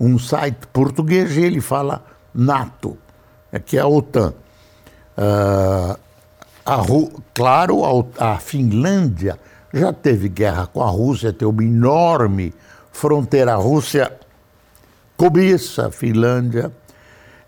um 0.00 0.18
site 0.18 0.66
português 0.72 1.36
e 1.36 1.40
ele 1.42 1.60
fala 1.60 2.04
NATO, 2.34 2.98
é 3.52 3.60
que 3.60 3.78
é 3.78 3.80
a 3.80 3.86
OTAN. 3.86 4.34
Uh, 5.16 5.96
a, 6.66 6.78
claro, 7.32 8.08
a, 8.18 8.32
a 8.32 8.38
Finlândia 8.38 9.38
já 9.72 9.92
teve 9.92 10.28
guerra 10.28 10.66
com 10.66 10.82
a 10.82 10.90
Rússia, 10.90 11.32
tem 11.32 11.48
uma 11.48 11.64
enorme 11.64 12.54
fronteira. 12.92 13.52
A 13.52 13.56
Rússia 13.56 14.12
cobiça 15.16 15.86
a 15.86 15.90
Finlândia. 15.90 16.72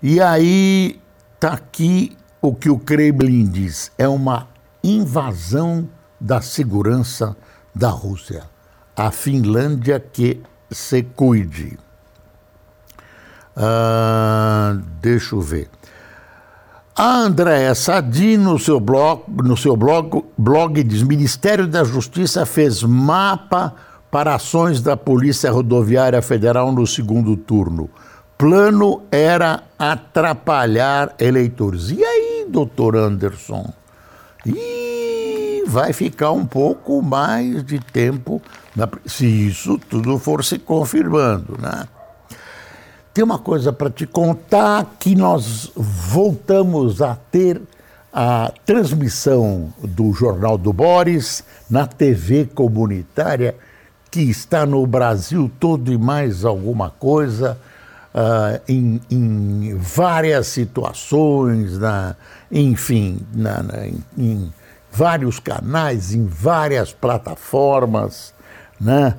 E 0.02 0.20
aí 0.20 1.00
está 1.34 1.52
aqui 1.54 2.16
o 2.40 2.54
que 2.54 2.70
o 2.70 2.78
Kremlin 2.78 3.46
diz: 3.46 3.90
é 3.98 4.08
uma 4.08 4.48
invasão 4.82 5.88
da 6.20 6.40
segurança 6.40 7.36
da 7.74 7.88
Rússia. 7.88 8.44
A 8.96 9.10
Finlândia 9.10 9.98
que 9.98 10.40
se 10.70 11.02
cuide. 11.02 11.78
Ah, 13.56 14.78
deixa 15.00 15.34
eu 15.34 15.40
ver. 15.40 15.68
A 16.96 17.16
Andréa 17.16 17.74
Sadi, 17.74 18.36
no 18.36 18.56
seu 18.56 18.78
blog, 18.78 19.24
no 19.42 19.56
seu 19.56 19.76
blog, 19.76 20.24
blog 20.38 20.80
diz: 20.84 21.02
Ministério 21.02 21.66
da 21.66 21.82
Justiça 21.82 22.46
fez 22.46 22.84
mapa 22.84 23.74
para 24.12 24.36
ações 24.36 24.80
da 24.80 24.96
Polícia 24.96 25.50
Rodoviária 25.50 26.22
Federal 26.22 26.70
no 26.70 26.86
segundo 26.86 27.36
turno. 27.36 27.90
Plano 28.38 29.02
era 29.10 29.64
atrapalhar 29.76 31.16
eleitores. 31.18 31.90
E 31.90 32.04
aí, 32.04 32.46
doutor 32.48 32.94
Anderson? 32.94 33.72
E 34.46 35.64
vai 35.66 35.92
ficar 35.92 36.30
um 36.30 36.46
pouco 36.46 37.02
mais 37.02 37.64
de 37.64 37.80
tempo 37.80 38.40
se 39.04 39.26
isso 39.26 39.78
tudo 39.90 40.16
for 40.16 40.44
se 40.44 40.60
confirmando, 40.60 41.58
né? 41.60 41.88
Tem 43.14 43.22
uma 43.22 43.38
coisa 43.38 43.72
para 43.72 43.88
te 43.88 44.08
contar 44.08 44.96
que 44.98 45.14
nós 45.14 45.70
voltamos 45.76 47.00
a 47.00 47.14
ter 47.14 47.62
a 48.12 48.52
transmissão 48.66 49.72
do 49.78 50.12
Jornal 50.12 50.58
do 50.58 50.72
Boris 50.72 51.44
na 51.70 51.86
TV 51.86 52.44
comunitária 52.52 53.54
que 54.10 54.20
está 54.20 54.66
no 54.66 54.84
Brasil 54.84 55.48
todo 55.60 55.92
e 55.92 55.98
mais 55.98 56.44
alguma 56.44 56.90
coisa, 56.90 57.56
uh, 58.12 58.60
em, 58.66 59.00
em, 59.08 59.76
várias 59.76 60.48
situações, 60.48 61.78
na, 61.78 62.16
enfim, 62.50 63.20
na, 63.32 63.62
na, 63.62 63.86
em 64.18 64.52
vários 64.90 65.38
canais, 65.38 66.12
em 66.12 66.26
várias 66.26 66.92
plataformas, 66.92 68.34
né? 68.80 69.14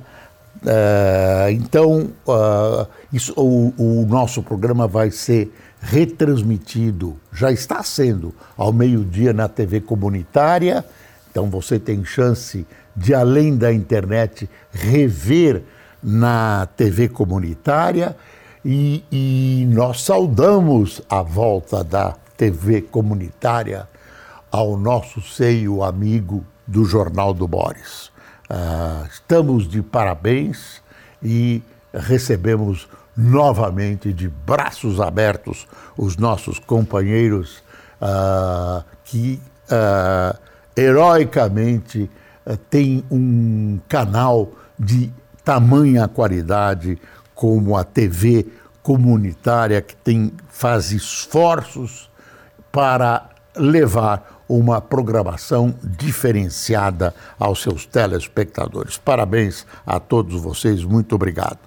Uh, 0.62 1.50
então, 1.50 2.10
uh, 2.26 2.86
isso, 3.12 3.32
o, 3.36 3.72
o, 3.76 4.06
nosso 4.06 4.42
programa 4.42 4.88
vai 4.88 5.10
ser 5.10 5.52
retransmitido, 5.80 7.16
já 7.32 7.52
está 7.52 7.82
sendo, 7.82 8.34
ao 8.56 8.72
meio-dia 8.72 9.32
na 9.32 9.48
TV 9.48 9.80
comunitária. 9.80 10.84
Então, 11.30 11.50
você 11.50 11.78
tem 11.78 12.04
chance 12.04 12.66
de, 12.96 13.14
além 13.14 13.56
da 13.56 13.72
internet, 13.72 14.48
rever 14.72 15.62
na 16.02 16.66
TV 16.76 17.08
comunitária. 17.08 18.16
E, 18.64 19.04
e 19.12 19.66
nós 19.68 20.02
saudamos 20.02 21.00
a 21.08 21.22
volta 21.22 21.84
da 21.84 22.16
TV 22.36 22.82
comunitária 22.82 23.86
ao 24.50 24.76
nosso 24.76 25.20
seio 25.20 25.84
amigo 25.84 26.44
do 26.66 26.84
Jornal 26.84 27.32
do 27.32 27.46
Boris. 27.46 28.10
Uh, 28.48 29.06
estamos 29.10 29.68
de 29.68 29.82
parabéns 29.82 30.80
e 31.20 31.62
recebemos 31.92 32.88
novamente 33.16 34.12
de 34.12 34.28
braços 34.28 35.00
abertos 35.00 35.66
os 35.96 36.16
nossos 36.16 36.58
companheiros 36.58 37.62
uh, 38.00 38.84
que 39.04 39.40
uh, 39.70 40.38
heroicamente 40.76 42.08
têm 42.70 43.02
um 43.10 43.80
canal 43.88 44.52
de 44.78 45.12
tamanha 45.44 46.06
qualidade 46.06 47.00
como 47.34 47.76
a 47.76 47.82
TV 47.82 48.46
comunitária 48.82 49.82
que 49.82 49.96
tem 49.96 50.32
faz 50.48 50.92
esforços 50.92 52.08
para 52.70 53.28
levar 53.56 54.44
uma 54.48 54.80
programação 54.80 55.74
diferenciada 55.82 57.14
aos 57.38 57.62
seus 57.62 57.84
telespectadores. 57.84 58.96
Parabéns 58.96 59.66
a 59.84 59.98
todos 59.98 60.40
vocês, 60.40 60.84
muito 60.84 61.14
obrigado. 61.14 61.58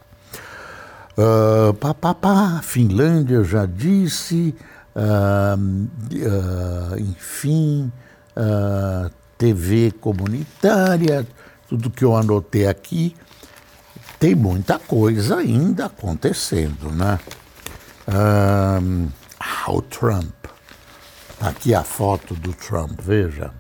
Uh, 1.17 1.73
pá, 1.73 1.93
pá, 1.93 2.13
pá, 2.13 2.61
Finlândia, 2.63 3.43
já 3.43 3.65
disse, 3.65 4.55
uh, 4.95 5.59
uh, 5.59 6.99
enfim, 6.99 7.91
TV 9.37 9.91
comunitária, 9.99 11.27
tudo 11.67 11.89
que 11.89 12.05
eu 12.05 12.15
anotei 12.15 12.67
aqui, 12.67 13.13
tem 14.17 14.33
muita 14.33 14.79
coisa 14.79 15.37
ainda 15.37 15.87
acontecendo, 15.87 16.89
né? 16.91 17.19
Ah, 18.07 18.79
o 19.67 19.81
Trump 19.81 20.38
Aqui 21.41 21.73
a 21.73 21.83
foto 21.83 22.33
do 22.33 22.53
Trump, 22.53 22.99
veja. 23.01 23.51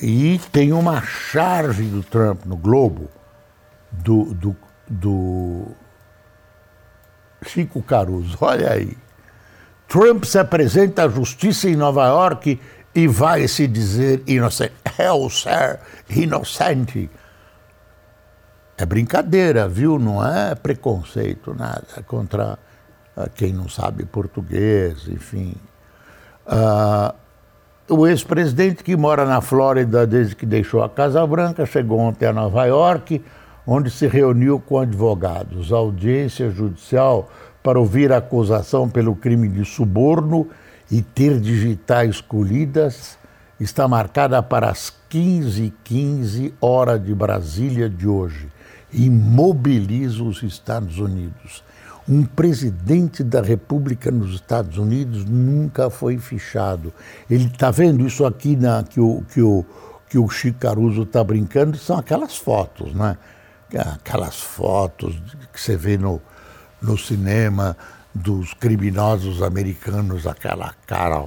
E 0.00 0.40
tem 0.52 0.72
uma 0.72 1.02
charge 1.02 1.82
do 1.82 2.02
Trump 2.02 2.44
no 2.44 2.56
Globo, 2.56 3.10
do, 3.90 4.32
do, 4.34 4.56
do 4.88 5.66
Chico 7.42 7.82
Caruso. 7.82 8.38
Olha 8.40 8.72
aí. 8.72 8.96
Trump 9.88 10.24
se 10.24 10.38
apresenta 10.38 11.04
à 11.04 11.08
justiça 11.08 11.68
em 11.68 11.74
Nova 11.74 12.06
York 12.06 12.60
e 12.94 13.08
vai 13.08 13.48
se 13.48 13.66
dizer 13.66 14.22
inocente. 14.26 14.74
Hell, 14.98 15.28
sir, 15.28 15.80
inocente. 16.10 17.10
É 18.76 18.86
brincadeira, 18.86 19.68
viu? 19.68 19.98
Não 19.98 20.24
é 20.24 20.54
preconceito, 20.54 21.52
nada 21.52 22.02
contra 22.06 22.56
quem 23.34 23.52
não 23.52 23.68
sabe 23.68 24.04
português, 24.04 25.08
enfim. 25.08 25.54
Uh, 26.46 27.14
o 27.88 28.06
ex-presidente 28.06 28.84
que 28.84 28.96
mora 28.96 29.24
na 29.24 29.40
Flórida 29.40 30.06
desde 30.06 30.36
que 30.36 30.44
deixou 30.44 30.82
a 30.82 30.88
Casa 30.88 31.26
Branca 31.26 31.64
chegou 31.64 31.98
ontem 31.98 32.26
a 32.26 32.32
Nova 32.32 32.64
York, 32.66 33.24
onde 33.66 33.90
se 33.90 34.06
reuniu 34.06 34.60
com 34.60 34.78
advogados. 34.78 35.72
A 35.72 35.76
audiência 35.76 36.50
judicial 36.50 37.30
para 37.62 37.78
ouvir 37.78 38.12
a 38.12 38.18
acusação 38.18 38.88
pelo 38.88 39.16
crime 39.16 39.48
de 39.48 39.64
suborno 39.64 40.48
e 40.90 41.02
ter 41.02 41.40
digitais 41.40 42.20
colhidas 42.20 43.18
está 43.58 43.88
marcada 43.88 44.42
para 44.42 44.70
as 44.70 44.92
15h15 45.10 45.72
15, 45.84 46.54
hora 46.60 46.98
de 46.98 47.14
Brasília 47.14 47.88
de 47.88 48.06
hoje 48.06 48.48
e 48.92 49.08
mobiliza 49.10 50.22
os 50.22 50.42
Estados 50.42 50.98
Unidos. 50.98 51.62
Um 52.08 52.24
presidente 52.24 53.22
da 53.22 53.42
República 53.42 54.10
nos 54.10 54.34
Estados 54.34 54.78
Unidos 54.78 55.24
nunca 55.26 55.90
foi 55.90 56.16
fichado. 56.18 56.92
Ele 57.28 57.44
está 57.46 57.70
vendo 57.70 58.06
isso 58.06 58.24
aqui 58.24 58.56
na, 58.56 58.82
que, 58.82 58.98
o, 58.98 59.22
que, 59.30 59.42
o, 59.42 59.64
que 60.08 60.18
o 60.18 60.28
Chico 60.28 60.58
Caruso 60.58 61.02
está 61.02 61.22
brincando, 61.22 61.76
são 61.76 61.98
aquelas 61.98 62.36
fotos, 62.36 62.94
né? 62.94 63.18
Aquelas 63.94 64.40
fotos 64.40 65.20
que 65.52 65.60
você 65.60 65.76
vê 65.76 65.98
no, 65.98 66.18
no 66.80 66.96
cinema 66.96 67.76
dos 68.14 68.54
criminosos 68.54 69.42
americanos, 69.42 70.26
aquela 70.26 70.74
cara 70.86 71.26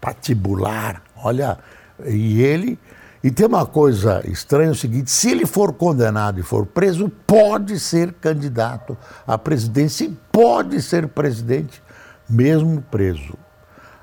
patibular. 0.00 1.02
Olha, 1.16 1.58
e 2.06 2.42
ele 2.42 2.78
e 3.24 3.30
tem 3.30 3.46
uma 3.46 3.64
coisa 3.64 4.22
estranha: 4.28 4.68
é 4.68 4.72
o 4.72 4.74
seguinte, 4.74 5.10
se 5.10 5.30
ele 5.30 5.46
for 5.46 5.72
condenado 5.72 6.38
e 6.38 6.42
for 6.42 6.66
preso, 6.66 7.08
pode 7.26 7.80
ser 7.80 8.12
candidato 8.12 8.98
à 9.26 9.38
presidência 9.38 10.04
e 10.04 10.10
pode 10.30 10.82
ser 10.82 11.08
presidente, 11.08 11.82
mesmo 12.28 12.82
preso. 12.82 13.32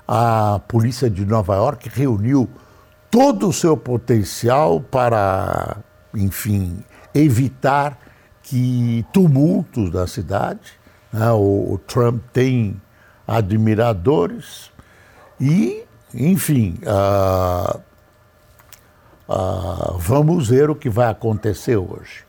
A 0.08 0.60
polícia 0.66 1.08
de 1.08 1.24
Nova 1.24 1.54
York 1.54 1.88
reuniu 1.88 2.50
todo 3.08 3.48
o 3.48 3.52
seu 3.52 3.76
potencial 3.76 4.80
para, 4.80 5.76
enfim, 6.12 6.82
evitar 7.14 7.96
que 8.42 9.06
tumultos 9.12 9.92
da 9.92 10.04
cidade. 10.04 10.72
Né? 11.12 11.30
O, 11.30 11.74
o 11.74 11.80
Trump 11.86 12.20
tem 12.32 12.82
admiradores 13.24 14.72
e, 15.40 15.84
enfim. 16.12 16.80
Uh, 16.82 17.91
Uh, 19.28 19.96
vamos 19.98 20.48
ver 20.48 20.70
o 20.70 20.74
que 20.74 20.90
vai 20.90 21.08
acontecer 21.08 21.76
hoje. 21.76 22.24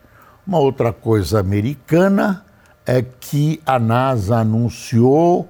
Uma 0.46 0.60
outra 0.60 0.94
coisa 0.94 1.40
americana 1.40 2.46
é 2.86 3.02
que 3.02 3.62
a 3.66 3.80
NASA 3.80 4.38
anunciou 4.38 5.50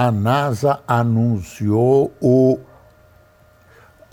a 0.00 0.10
NASA 0.10 0.80
anunciou 0.88 2.10
o, 2.22 2.58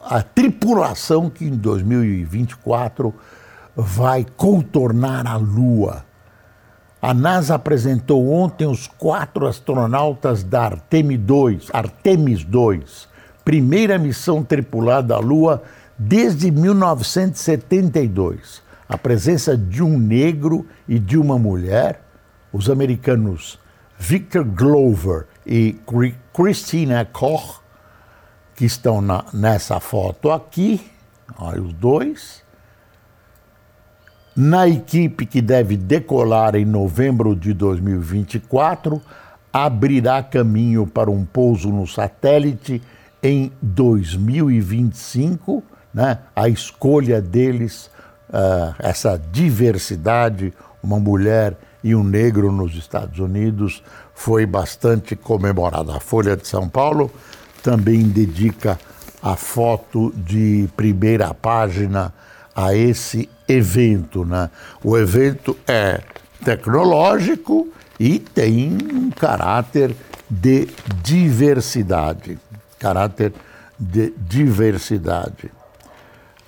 a 0.02 0.22
tripulação 0.22 1.30
que 1.30 1.46
em 1.46 1.56
2024 1.56 3.14
vai 3.74 4.26
contornar 4.36 5.26
a 5.26 5.38
Lua. 5.38 6.04
A 7.02 7.14
NASA 7.14 7.56
apresentou 7.56 8.30
ontem 8.30 8.66
os 8.66 8.86
quatro 8.86 9.48
astronautas 9.48 10.44
da 10.44 10.64
Artemis 10.64 11.20
2, 11.20 11.70
Artemis 11.72 12.44
2, 12.44 13.08
primeira 13.46 13.98
missão 13.98 14.44
tripulada 14.44 15.16
à 15.16 15.20
Lua 15.20 15.64
desde 15.98 16.52
1972. 16.52 18.62
A 18.88 18.98
presença 18.98 19.58
de 19.58 19.84
um 19.84 19.98
negro 19.98 20.66
e 20.88 21.00
de 21.00 21.18
uma 21.18 21.38
mulher, 21.38 22.02
os 22.54 22.70
americanos 22.70 23.60
Victor 23.98 24.46
Glover 24.46 25.26
e 25.46 25.76
Christina 26.34 27.04
Koch, 27.04 27.60
que 28.56 28.64
estão 28.66 29.02
na, 29.02 29.26
nessa 29.34 29.78
foto 29.80 30.32
aqui, 30.32 30.90
olha 31.38 31.62
os 31.62 31.74
dois. 31.74 32.46
Na 34.36 34.68
equipe 34.68 35.26
que 35.26 35.42
deve 35.42 35.76
decolar 35.76 36.56
em 36.56 36.64
novembro 36.64 37.36
de 37.36 37.54
2024, 37.54 39.02
abrirá 39.52 40.22
caminho 40.22 40.86
para 40.86 41.10
um 41.10 41.26
pouso 41.26 41.70
no 41.70 41.88
satélite 41.88 42.80
em 43.22 43.52
2025 43.62 45.64
né? 45.94 46.20
a 46.36 46.48
escolha 46.48 47.22
deles, 47.22 47.90
uh, 48.30 48.76
essa 48.80 49.20
diversidade, 49.32 50.54
uma 50.82 51.00
mulher 51.00 51.56
e 51.84 51.96
um 51.96 52.04
negro 52.04 52.52
nos 52.52 52.76
Estados 52.76 53.20
Unidos, 53.20 53.84
foi 54.14 54.46
bastante 54.46 55.16
comemorada. 55.16 55.96
A 55.96 56.00
Folha 56.00 56.36
de 56.36 56.48
São 56.48 56.68
Paulo 56.68 57.12
também 57.62 58.04
dedica 58.04 58.80
a 59.22 59.36
foto 59.36 60.14
de 60.16 60.70
primeira 60.76 61.34
página 61.34 62.14
a 62.56 62.74
esse 62.74 63.30
evento. 63.48 64.26
Né? 64.26 64.50
O 64.84 64.98
evento 64.98 65.58
é 65.68 66.02
tecnológico 66.44 67.68
e 68.00 68.20
tem 68.20 68.78
um 68.94 69.10
caráter 69.12 69.96
de 70.30 70.68
diversidade. 71.04 72.38
Caráter 72.80 73.34
de 73.80 74.14
diversidade. 74.18 75.52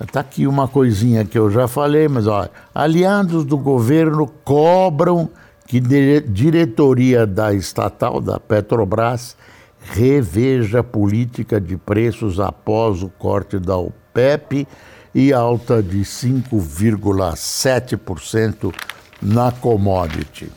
Está 0.00 0.20
aqui 0.20 0.46
uma 0.46 0.66
coisinha 0.66 1.26
que 1.26 1.38
eu 1.38 1.50
já 1.50 1.68
falei, 1.68 2.08
mas 2.08 2.26
olha, 2.26 2.50
aliados 2.74 3.44
do 3.44 3.58
governo 3.58 4.26
cobram 4.44 5.28
que 5.66 5.78
diretoria 5.78 7.26
da 7.26 7.52
estatal, 7.52 8.18
da 8.20 8.40
Petrobras, 8.40 9.36
reveja 9.80 10.80
a 10.80 10.84
política 10.84 11.60
de 11.60 11.76
preços 11.76 12.40
após 12.40 13.02
o 13.02 13.10
corte 13.10 13.58
da 13.58 13.76
OPEP 13.76 14.66
e 15.14 15.32
alta 15.32 15.82
de 15.82 16.00
5,7% 16.00 18.74
na 19.20 19.52
commodity. 19.52 20.50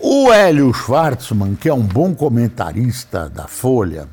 O 0.00 0.32
Hélio 0.32 0.72
Schwartzman, 0.72 1.54
que 1.54 1.68
é 1.68 1.74
um 1.74 1.82
bom 1.82 2.14
comentarista 2.14 3.28
da 3.28 3.46
Folha, 3.46 4.08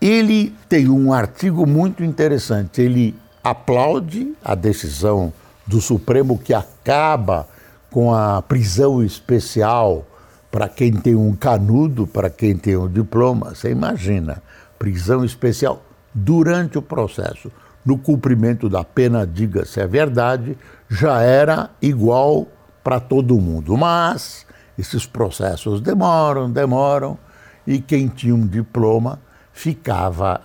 ele 0.00 0.54
tem 0.68 0.88
um 0.88 1.12
artigo 1.12 1.66
muito 1.66 2.04
interessante. 2.04 2.80
Ele 2.80 3.14
aplaude 3.42 4.34
a 4.44 4.54
decisão 4.54 5.32
do 5.66 5.80
Supremo 5.80 6.38
que 6.38 6.54
acaba 6.54 7.48
com 7.90 8.12
a 8.14 8.42
prisão 8.42 9.02
especial 9.02 10.06
para 10.50 10.68
quem 10.68 10.92
tem 10.92 11.14
um 11.14 11.34
canudo, 11.34 12.06
para 12.06 12.30
quem 12.30 12.56
tem 12.56 12.76
um 12.76 12.88
diploma. 12.88 13.54
Você 13.54 13.70
imagina, 13.70 14.42
prisão 14.78 15.24
especial 15.24 15.82
durante 16.14 16.78
o 16.78 16.82
processo. 16.82 17.50
No 17.84 17.98
cumprimento 17.98 18.68
da 18.68 18.84
pena, 18.84 19.26
diga-se 19.26 19.80
a 19.80 19.86
verdade, 19.86 20.56
já 20.88 21.22
era 21.22 21.70
igual 21.80 22.46
para 22.84 23.00
todo 23.00 23.40
mundo. 23.40 23.76
Mas 23.76 24.46
esses 24.78 25.06
processos 25.06 25.80
demoram, 25.80 26.50
demoram, 26.50 27.18
e 27.66 27.80
quem 27.80 28.08
tinha 28.08 28.34
um 28.34 28.46
diploma 28.46 29.20
ficava. 29.58 30.40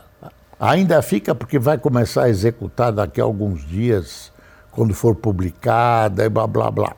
Ainda 0.59 0.99
fica 1.03 1.35
porque 1.35 1.59
vai 1.59 1.77
começar 1.77 2.23
a 2.23 2.29
executar 2.29 2.91
daqui 2.91 3.21
a 3.21 3.23
alguns 3.23 3.63
dias, 3.63 4.31
quando 4.71 4.93
for 4.95 5.15
publicada 5.15 6.25
e 6.25 6.29
blá 6.29 6.47
blá 6.47 6.71
blá. 6.71 6.95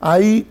Aí 0.00 0.46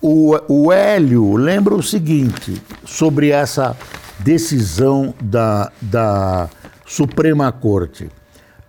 o, 0.00 0.36
o 0.48 0.70
Hélio 0.70 1.34
lembra 1.36 1.74
o 1.74 1.82
seguinte 1.82 2.62
sobre 2.84 3.30
essa 3.30 3.74
decisão 4.18 5.14
da, 5.18 5.72
da 5.80 6.50
Suprema 6.84 7.50
Corte. 7.50 8.10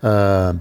Uh, 0.02 0.58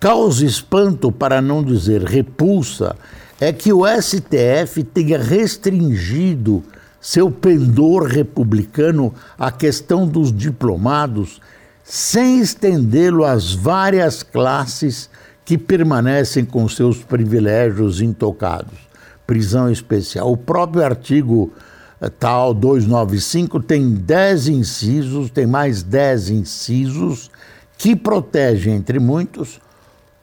causa 0.00 0.46
espanto, 0.46 1.12
para 1.12 1.42
não 1.42 1.62
dizer 1.62 2.02
repulsa, 2.02 2.96
é 3.38 3.52
que 3.52 3.72
o 3.72 3.82
STF 3.86 4.82
tenha 4.84 5.18
restringido 5.18 6.64
seu 7.06 7.30
pendor 7.30 8.08
republicano 8.08 9.14
à 9.38 9.52
questão 9.52 10.08
dos 10.08 10.36
diplomados, 10.36 11.40
sem 11.84 12.40
estendê-lo 12.40 13.24
às 13.24 13.52
várias 13.52 14.24
classes 14.24 15.08
que 15.44 15.56
permanecem 15.56 16.44
com 16.44 16.68
seus 16.68 17.04
privilégios 17.04 18.00
intocados. 18.00 18.76
Prisão 19.24 19.70
especial. 19.70 20.32
O 20.32 20.36
próprio 20.36 20.84
artigo 20.84 21.52
eh, 22.00 22.08
tal 22.08 22.52
295 22.52 23.60
tem 23.62 23.88
10 23.88 24.48
incisos, 24.48 25.30
tem 25.30 25.46
mais 25.46 25.84
10 25.84 26.30
incisos 26.30 27.30
que 27.78 27.94
protegem, 27.94 28.74
entre 28.74 28.98
muitos, 28.98 29.60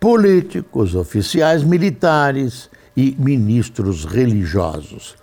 políticos, 0.01 0.95
oficiais 0.95 1.63
militares, 1.63 2.69
e 2.95 3.15
ministros 3.17 4.05
religiosos. 4.05 5.15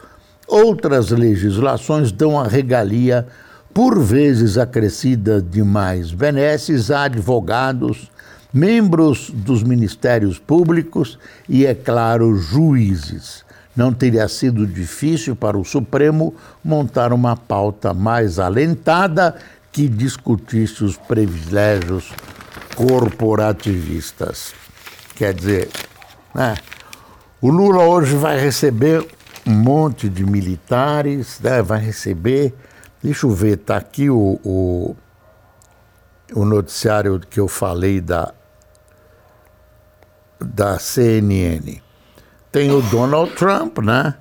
Outras 0.51 1.11
legislações 1.11 2.11
dão 2.11 2.37
a 2.37 2.45
regalia, 2.45 3.25
por 3.73 4.01
vezes 4.01 4.59
acrescida 4.59 5.41
de 5.41 5.63
mais 5.63 6.11
benesses, 6.11 6.91
a 6.91 7.05
advogados, 7.05 8.11
membros 8.53 9.31
dos 9.33 9.63
ministérios 9.63 10.41
públicos 10.41 11.21
e, 11.49 11.65
é 11.65 11.73
claro, 11.73 12.35
juízes. 12.35 13.45
Não 13.77 13.93
teria 13.93 14.27
sido 14.27 14.67
difícil 14.67 15.37
para 15.37 15.57
o 15.57 15.65
Supremo 15.65 16.35
montar 16.65 17.13
uma 17.13 17.37
pauta 17.37 17.95
mais 17.95 18.41
alentada 18.41 19.37
que 19.71 19.87
discutisse 19.87 20.83
os 20.83 20.97
privilégios 20.97 22.11
corporativistas. 22.75 24.53
Quer 25.15 25.33
dizer, 25.33 25.69
né? 26.35 26.57
O 27.41 27.49
Lula 27.49 27.85
hoje 27.85 28.17
vai 28.17 28.37
receber 28.37 29.07
um 29.51 29.55
monte 29.55 30.09
de 30.09 30.25
militares, 30.25 31.41
né? 31.41 31.61
vai 31.61 31.81
receber. 31.81 32.55
Deixa 33.03 33.27
eu 33.27 33.31
ver, 33.31 33.59
está 33.59 33.77
aqui 33.77 34.09
o, 34.09 34.39
o, 34.45 34.97
o, 36.33 36.45
noticiário 36.45 37.19
que 37.19 37.41
eu 37.41 37.49
falei 37.49 38.01
da, 38.01 38.33
da 40.39 40.79
CNN. 40.79 41.81
Tem 42.53 42.71
o 42.71 42.81
Donald 42.83 43.33
Trump, 43.35 43.79
né? 43.79 44.15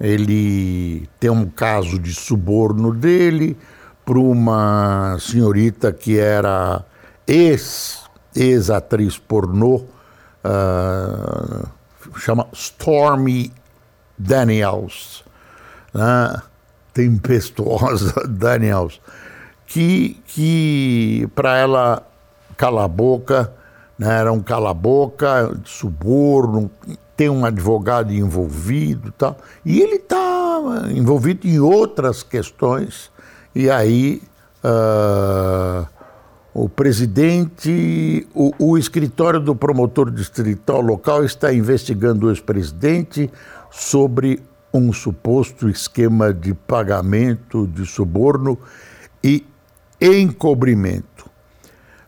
Ele 0.00 1.08
tem 1.18 1.30
um 1.30 1.48
caso 1.50 1.98
de 1.98 2.14
suborno 2.14 2.94
dele 2.94 3.58
para 4.04 4.18
uma 4.18 5.16
senhorita 5.18 5.92
que 5.92 6.18
era 6.18 6.84
ex-atriz 7.26 9.14
ex 9.14 9.18
pornô. 9.18 9.84
Uh, 10.44 11.66
chama 12.16 12.46
Stormy 12.52 13.52
Daniels, 14.18 15.24
né? 15.94 16.42
tempestuosa 16.92 18.14
Daniels, 18.28 19.00
que, 19.66 20.20
que 20.26 21.28
para 21.34 21.56
ela 21.56 22.02
cala 22.56 22.84
a 22.84 22.88
boca, 22.88 23.52
né? 23.98 24.18
era 24.18 24.32
um 24.32 24.40
cala-boca, 24.40 25.54
suborno, 25.64 26.70
tem 27.16 27.28
um 27.28 27.44
advogado 27.44 28.12
envolvido 28.12 29.12
tal, 29.12 29.36
e 29.64 29.80
ele 29.80 29.96
está 29.96 30.60
envolvido 30.94 31.46
em 31.46 31.58
outras 31.60 32.22
questões, 32.22 33.10
e 33.54 33.70
aí 33.70 34.22
uh, 34.64 35.86
o 36.54 36.68
presidente, 36.68 38.26
o, 38.34 38.52
o, 38.58 38.78
escritório 38.78 39.38
do 39.38 39.54
promotor 39.54 40.10
distrital 40.10 40.80
local 40.80 41.24
está 41.24 41.52
investigando 41.52 42.26
o 42.26 42.30
ex-presidente 42.30 43.30
sobre 43.70 44.42
um 44.72 44.92
suposto 44.92 45.68
esquema 45.68 46.32
de 46.32 46.54
pagamento 46.54 47.66
de 47.66 47.86
suborno 47.86 48.58
e 49.22 49.44
encobrimento. 50.00 51.28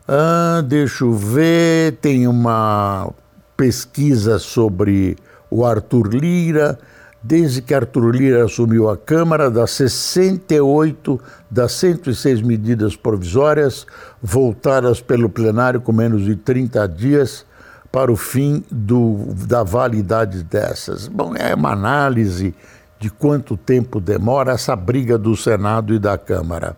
Ah, 0.06 0.62
deixa 0.66 1.04
eu 1.04 1.12
ver, 1.12 1.96
tem 2.00 2.26
uma 2.26 3.12
pesquisa 3.56 4.38
sobre 4.38 5.16
o 5.50 5.64
Arthur 5.64 6.08
Lira 6.14 6.78
Desde 7.22 7.60
que 7.60 7.74
Arthur 7.74 8.14
Lira 8.14 8.46
assumiu 8.46 8.88
a 8.88 8.96
Câmara, 8.96 9.50
das 9.50 9.72
68 9.72 11.20
das 11.50 11.72
106 11.72 12.40
medidas 12.40 12.96
provisórias 12.96 13.86
voltadas 14.22 15.02
pelo 15.02 15.28
plenário 15.28 15.82
com 15.82 15.92
menos 15.92 16.24
de 16.24 16.34
30 16.34 16.88
dias 16.88 17.44
para 17.90 18.12
o 18.12 18.16
fim 18.16 18.62
do, 18.70 19.34
da 19.46 19.62
validade 19.62 20.42
dessas. 20.42 21.08
Bom, 21.08 21.34
é 21.36 21.54
uma 21.54 21.72
análise 21.72 22.54
de 22.98 23.08
quanto 23.10 23.56
tempo 23.56 23.98
demora 24.00 24.52
essa 24.52 24.76
briga 24.76 25.16
do 25.18 25.34
Senado 25.36 25.94
e 25.94 25.98
da 25.98 26.18
Câmara. 26.18 26.76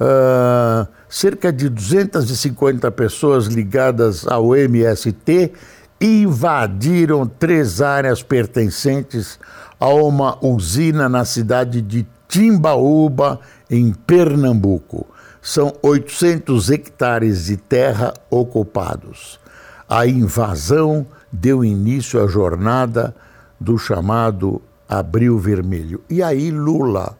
Uh, 0.01 0.87
cerca 1.09 1.53
de 1.53 1.69
250 1.69 2.89
pessoas 2.91 3.47
ligadas 3.47 4.27
ao 4.29 4.55
MST 4.55 5.53
invadiram 6.01 7.27
três 7.27 7.81
áreas 7.81 8.23
pertencentes 8.23 9.39
a 9.81 9.89
uma 9.89 10.39
usina 10.45 11.09
na 11.09 11.25
cidade 11.25 11.81
de 11.81 12.07
Timbaúba, 12.29 13.41
em 13.71 13.93
Pernambuco. 13.93 15.07
São 15.41 15.73
800 15.83 16.71
hectares 16.71 17.47
de 17.47 17.57
terra 17.57 18.13
ocupados. 18.31 19.41
A 19.89 20.07
invasão 20.07 21.07
deu 21.33 21.65
início 21.65 22.23
à 22.23 22.27
jornada 22.27 23.15
do 23.59 23.79
chamado 23.79 24.61
Abril 24.89 25.39
Vermelho. 25.39 26.03
E 26.09 26.23
aí, 26.23 26.51
Lula, 26.51 27.17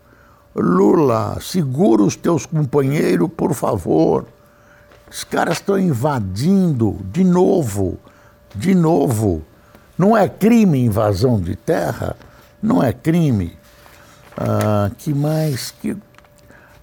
Lula, 0.55 1.39
segura 1.41 2.03
os 2.03 2.17
teus 2.17 2.45
companheiros, 2.45 3.31
por 3.37 3.55
favor. 3.55 4.27
Os 5.11 5.25
caras 5.25 5.57
estão 5.57 5.79
invadindo 5.79 6.99
de 7.11 7.25
novo 7.25 7.99
de 8.59 8.75
novo, 8.75 9.43
não 9.97 10.17
é 10.17 10.29
crime 10.29 10.85
invasão 10.85 11.41
de 11.41 11.55
terra? 11.57 12.17
não 12.63 12.83
é 12.83 12.93
crime. 12.93 13.57
Ah, 14.37 14.91
que 14.97 15.13
mais? 15.15 15.71
Que, 15.71 15.97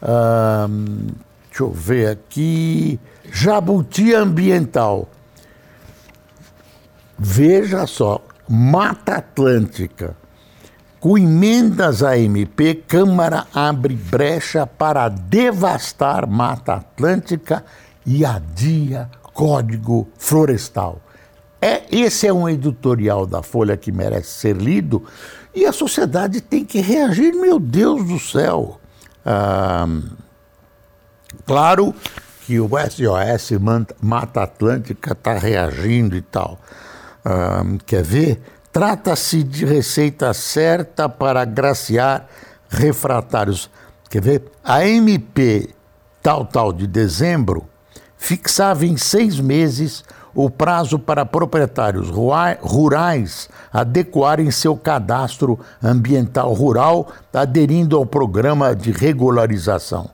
ah, 0.02 0.68
deixa 1.50 1.64
eu 1.64 1.72
ver 1.72 2.10
aqui. 2.10 3.00
Jabuti 3.32 4.14
ambiental. 4.14 5.10
Veja 7.18 7.88
só, 7.88 8.22
Mata 8.48 9.16
Atlântica. 9.16 10.16
Com 11.00 11.18
emendas 11.18 12.02
à 12.02 12.18
MP, 12.18 12.84
Câmara 12.88 13.46
abre 13.54 13.96
brecha 13.96 14.66
para 14.66 15.08
devastar 15.08 16.28
Mata 16.28 16.74
Atlântica 16.74 17.64
e 18.06 18.26
adia 18.26 19.10
Código 19.22 20.08
Florestal. 20.18 21.05
É, 21.62 21.84
esse 21.92 22.28
é 22.28 22.34
um 22.34 22.48
editorial 22.48 23.26
da 23.26 23.42
Folha 23.42 23.78
que 23.78 23.92
merece 23.92 24.30
ser 24.30 24.56
lido 24.56 25.04
e 25.54 25.66
a 25.66 25.72
sociedade 25.72 26.42
tem 26.42 26.66
que 26.66 26.80
reagir, 26.82 27.34
meu 27.34 27.60
Deus 27.60 28.06
do 28.06 28.20
céu. 28.20 28.80
Ah, 29.26 29.88
claro 31.46 31.94
que 32.46 32.60
o 32.60 32.70
SOS 32.70 33.52
Mata 34.02 34.44
Atlântica 34.44 35.14
está 35.14 35.34
reagindo 35.34 36.16
e 36.16 36.22
tal. 36.22 36.60
Ah, 37.24 37.64
quer 37.86 38.04
ver? 38.04 38.42
Trata-se 38.72 39.42
de 39.42 39.66
receita 39.66 40.34
certa 40.34 41.08
para 41.08 41.42
agraciar 41.42 42.28
refratários. 42.70 43.70
Quer 44.10 44.22
ver? 44.22 44.52
A 44.64 44.86
MP 44.86 45.70
tal, 46.22 46.46
tal 46.46 46.74
de 46.74 46.86
dezembro 46.86 47.66
fixava 48.18 48.86
em 48.86 48.98
seis 48.98 49.40
meses 49.40 50.04
o 50.36 50.50
prazo 50.50 51.00
para 51.00 51.26
proprietários 51.26 52.10
rurais 52.10 53.50
adequarem 53.72 54.52
seu 54.52 54.76
cadastro 54.76 55.58
ambiental 55.82 56.54
rural, 56.54 57.08
aderindo 57.34 57.96
ao 57.96 58.06
programa 58.06 58.76
de 58.76 58.92
regularização. 58.92 60.10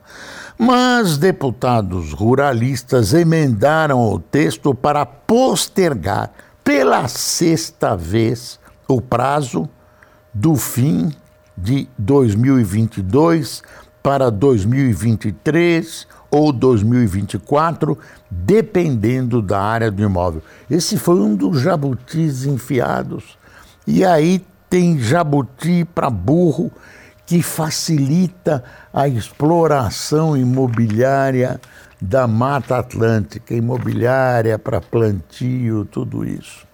Mas 0.56 1.18
deputados 1.18 2.12
ruralistas 2.12 3.12
emendaram 3.12 4.00
o 4.00 4.20
texto 4.20 4.72
para 4.72 5.04
postergar 5.04 6.30
pela 6.62 7.08
sexta 7.08 7.96
vez 7.96 8.60
o 8.86 9.00
prazo 9.00 9.68
do 10.32 10.54
fim 10.54 11.12
de 11.58 11.88
2022 11.98 13.62
para 14.00 14.30
2023 14.30 16.06
ou 16.32 16.50
2024, 16.50 17.96
dependendo 18.30 19.42
da 19.42 19.60
área 19.60 19.90
do 19.90 20.02
imóvel. 20.02 20.42
Esse 20.70 20.96
foi 20.96 21.20
um 21.20 21.36
dos 21.36 21.60
jabutis 21.60 22.46
enfiados. 22.46 23.36
E 23.86 24.02
aí 24.02 24.42
tem 24.70 24.98
jabuti 24.98 25.84
para 25.84 26.08
burro 26.08 26.72
que 27.26 27.42
facilita 27.42 28.64
a 28.92 29.06
exploração 29.06 30.34
imobiliária 30.34 31.60
da 32.00 32.26
Mata 32.26 32.78
Atlântica, 32.78 33.54
imobiliária 33.54 34.58
para 34.58 34.80
plantio, 34.80 35.84
tudo 35.84 36.24
isso. 36.24 36.66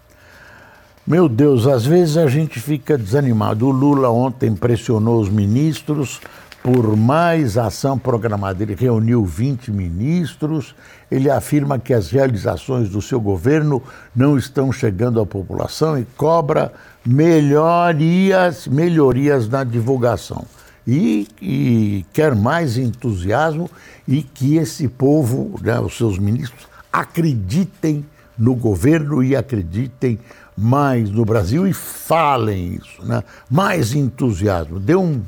Meu 1.05 1.29
Deus, 1.29 1.67
às 1.67 1.85
vezes 1.85 2.17
a 2.17 2.29
gente 2.29 2.61
fica 2.61 2.97
desanimado. 2.97 3.67
O 3.67 3.71
Lula 3.71 4.11
ontem 4.11 4.55
pressionou 4.55 5.21
os 5.21 5.29
ministros 5.29 6.21
por 6.63 6.97
mais 6.97 7.57
ação 7.57 7.99
programada. 7.99 8.63
Ele 8.63 8.75
reuniu 8.75 9.25
20 9.25 9.71
ministros, 9.71 10.75
ele 11.11 11.31
afirma 11.31 11.79
que 11.79 11.95
as 11.95 12.11
realizações 12.11 12.89
do 12.89 13.01
seu 13.01 13.21
governo 13.21 13.83
não 14.15 14.37
estão 14.37 14.73
chegando 14.73 15.21
à 15.21 15.27
população 15.27 15.99
e 15.99 16.05
cobra 16.17 16.73
melhorias, 17.05 18.67
melhorias 18.67 19.49
na 19.49 19.65
divulgação. 19.65 20.45
E, 20.87 21.29
e 21.41 22.07
quer 22.13 22.35
mais 22.35 22.79
entusiasmo 22.79 23.71
e 24.07 24.23
que 24.23 24.57
esse 24.57 24.89
povo, 24.89 25.59
né, 25.63 25.79
os 25.79 25.97
seus 25.97 26.19
ministros, 26.19 26.67
acreditem 26.91 28.05
no 28.39 28.55
governo 28.55 29.23
e 29.23 29.37
acreditem 29.37 30.19
mais 30.57 31.11
no 31.11 31.25
Brasil 31.25 31.67
e 31.67 31.73
falem 31.73 32.75
isso, 32.75 33.05
né? 33.05 33.23
mais 33.51 33.95
entusiasmo. 33.95 34.81
Dê 34.81 34.97
um, 34.97 35.23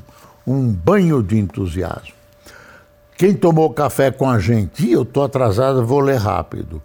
um 0.45 0.71
banho 0.71 1.21
de 1.21 1.37
entusiasmo. 1.37 2.13
Quem 3.17 3.33
tomou 3.33 3.69
café 3.71 4.09
com 4.09 4.29
a 4.29 4.39
gente, 4.39 4.89
eu 4.89 5.03
estou 5.03 5.23
atrasado, 5.23 5.85
vou 5.85 5.99
ler 5.99 6.17
rápido. 6.17 6.81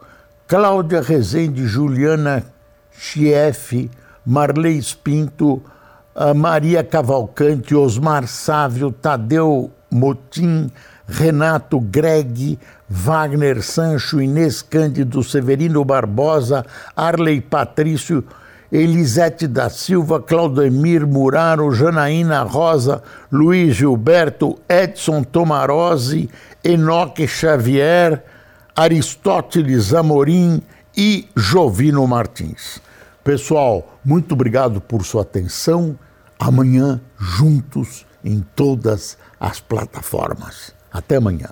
Cláudia 0.46 1.00
Rezende, 1.00 1.66
Juliana 1.66 2.44
Chief, 2.92 3.90
Marley 4.24 4.78
Espinto, 4.78 5.62
Maria 6.34 6.84
Cavalcante, 6.84 7.74
Osmar 7.74 8.26
Sávio, 8.26 8.92
Tadeu 8.92 9.70
Motim, 9.90 10.70
Renato 11.06 11.80
Greg, 11.80 12.58
Wagner 12.88 13.62
Sancho, 13.62 14.20
Inês 14.20 14.62
Cândido, 14.62 15.22
Severino 15.22 15.84
Barbosa, 15.84 16.64
Arley 16.94 17.40
Patrício, 17.40 18.24
Elisete 18.70 19.46
da 19.46 19.68
Silva, 19.70 20.20
Claudemir 20.20 21.06
Muraro, 21.06 21.72
Janaína 21.72 22.42
Rosa, 22.42 23.02
Luiz 23.30 23.76
Gilberto, 23.76 24.58
Edson 24.68 25.22
Tomarose, 25.22 26.28
Enoque 26.64 27.26
Xavier, 27.26 28.24
Aristóteles 28.74 29.94
Amorim 29.94 30.60
e 30.96 31.28
Jovino 31.36 32.06
Martins. 32.06 32.80
Pessoal, 33.22 33.98
muito 34.04 34.32
obrigado 34.34 34.80
por 34.80 35.04
sua 35.04 35.22
atenção. 35.22 35.98
Amanhã, 36.38 37.00
juntos 37.18 38.06
em 38.24 38.44
todas 38.54 39.16
as 39.38 39.60
plataformas. 39.60 40.74
Até 40.92 41.16
amanhã. 41.16 41.50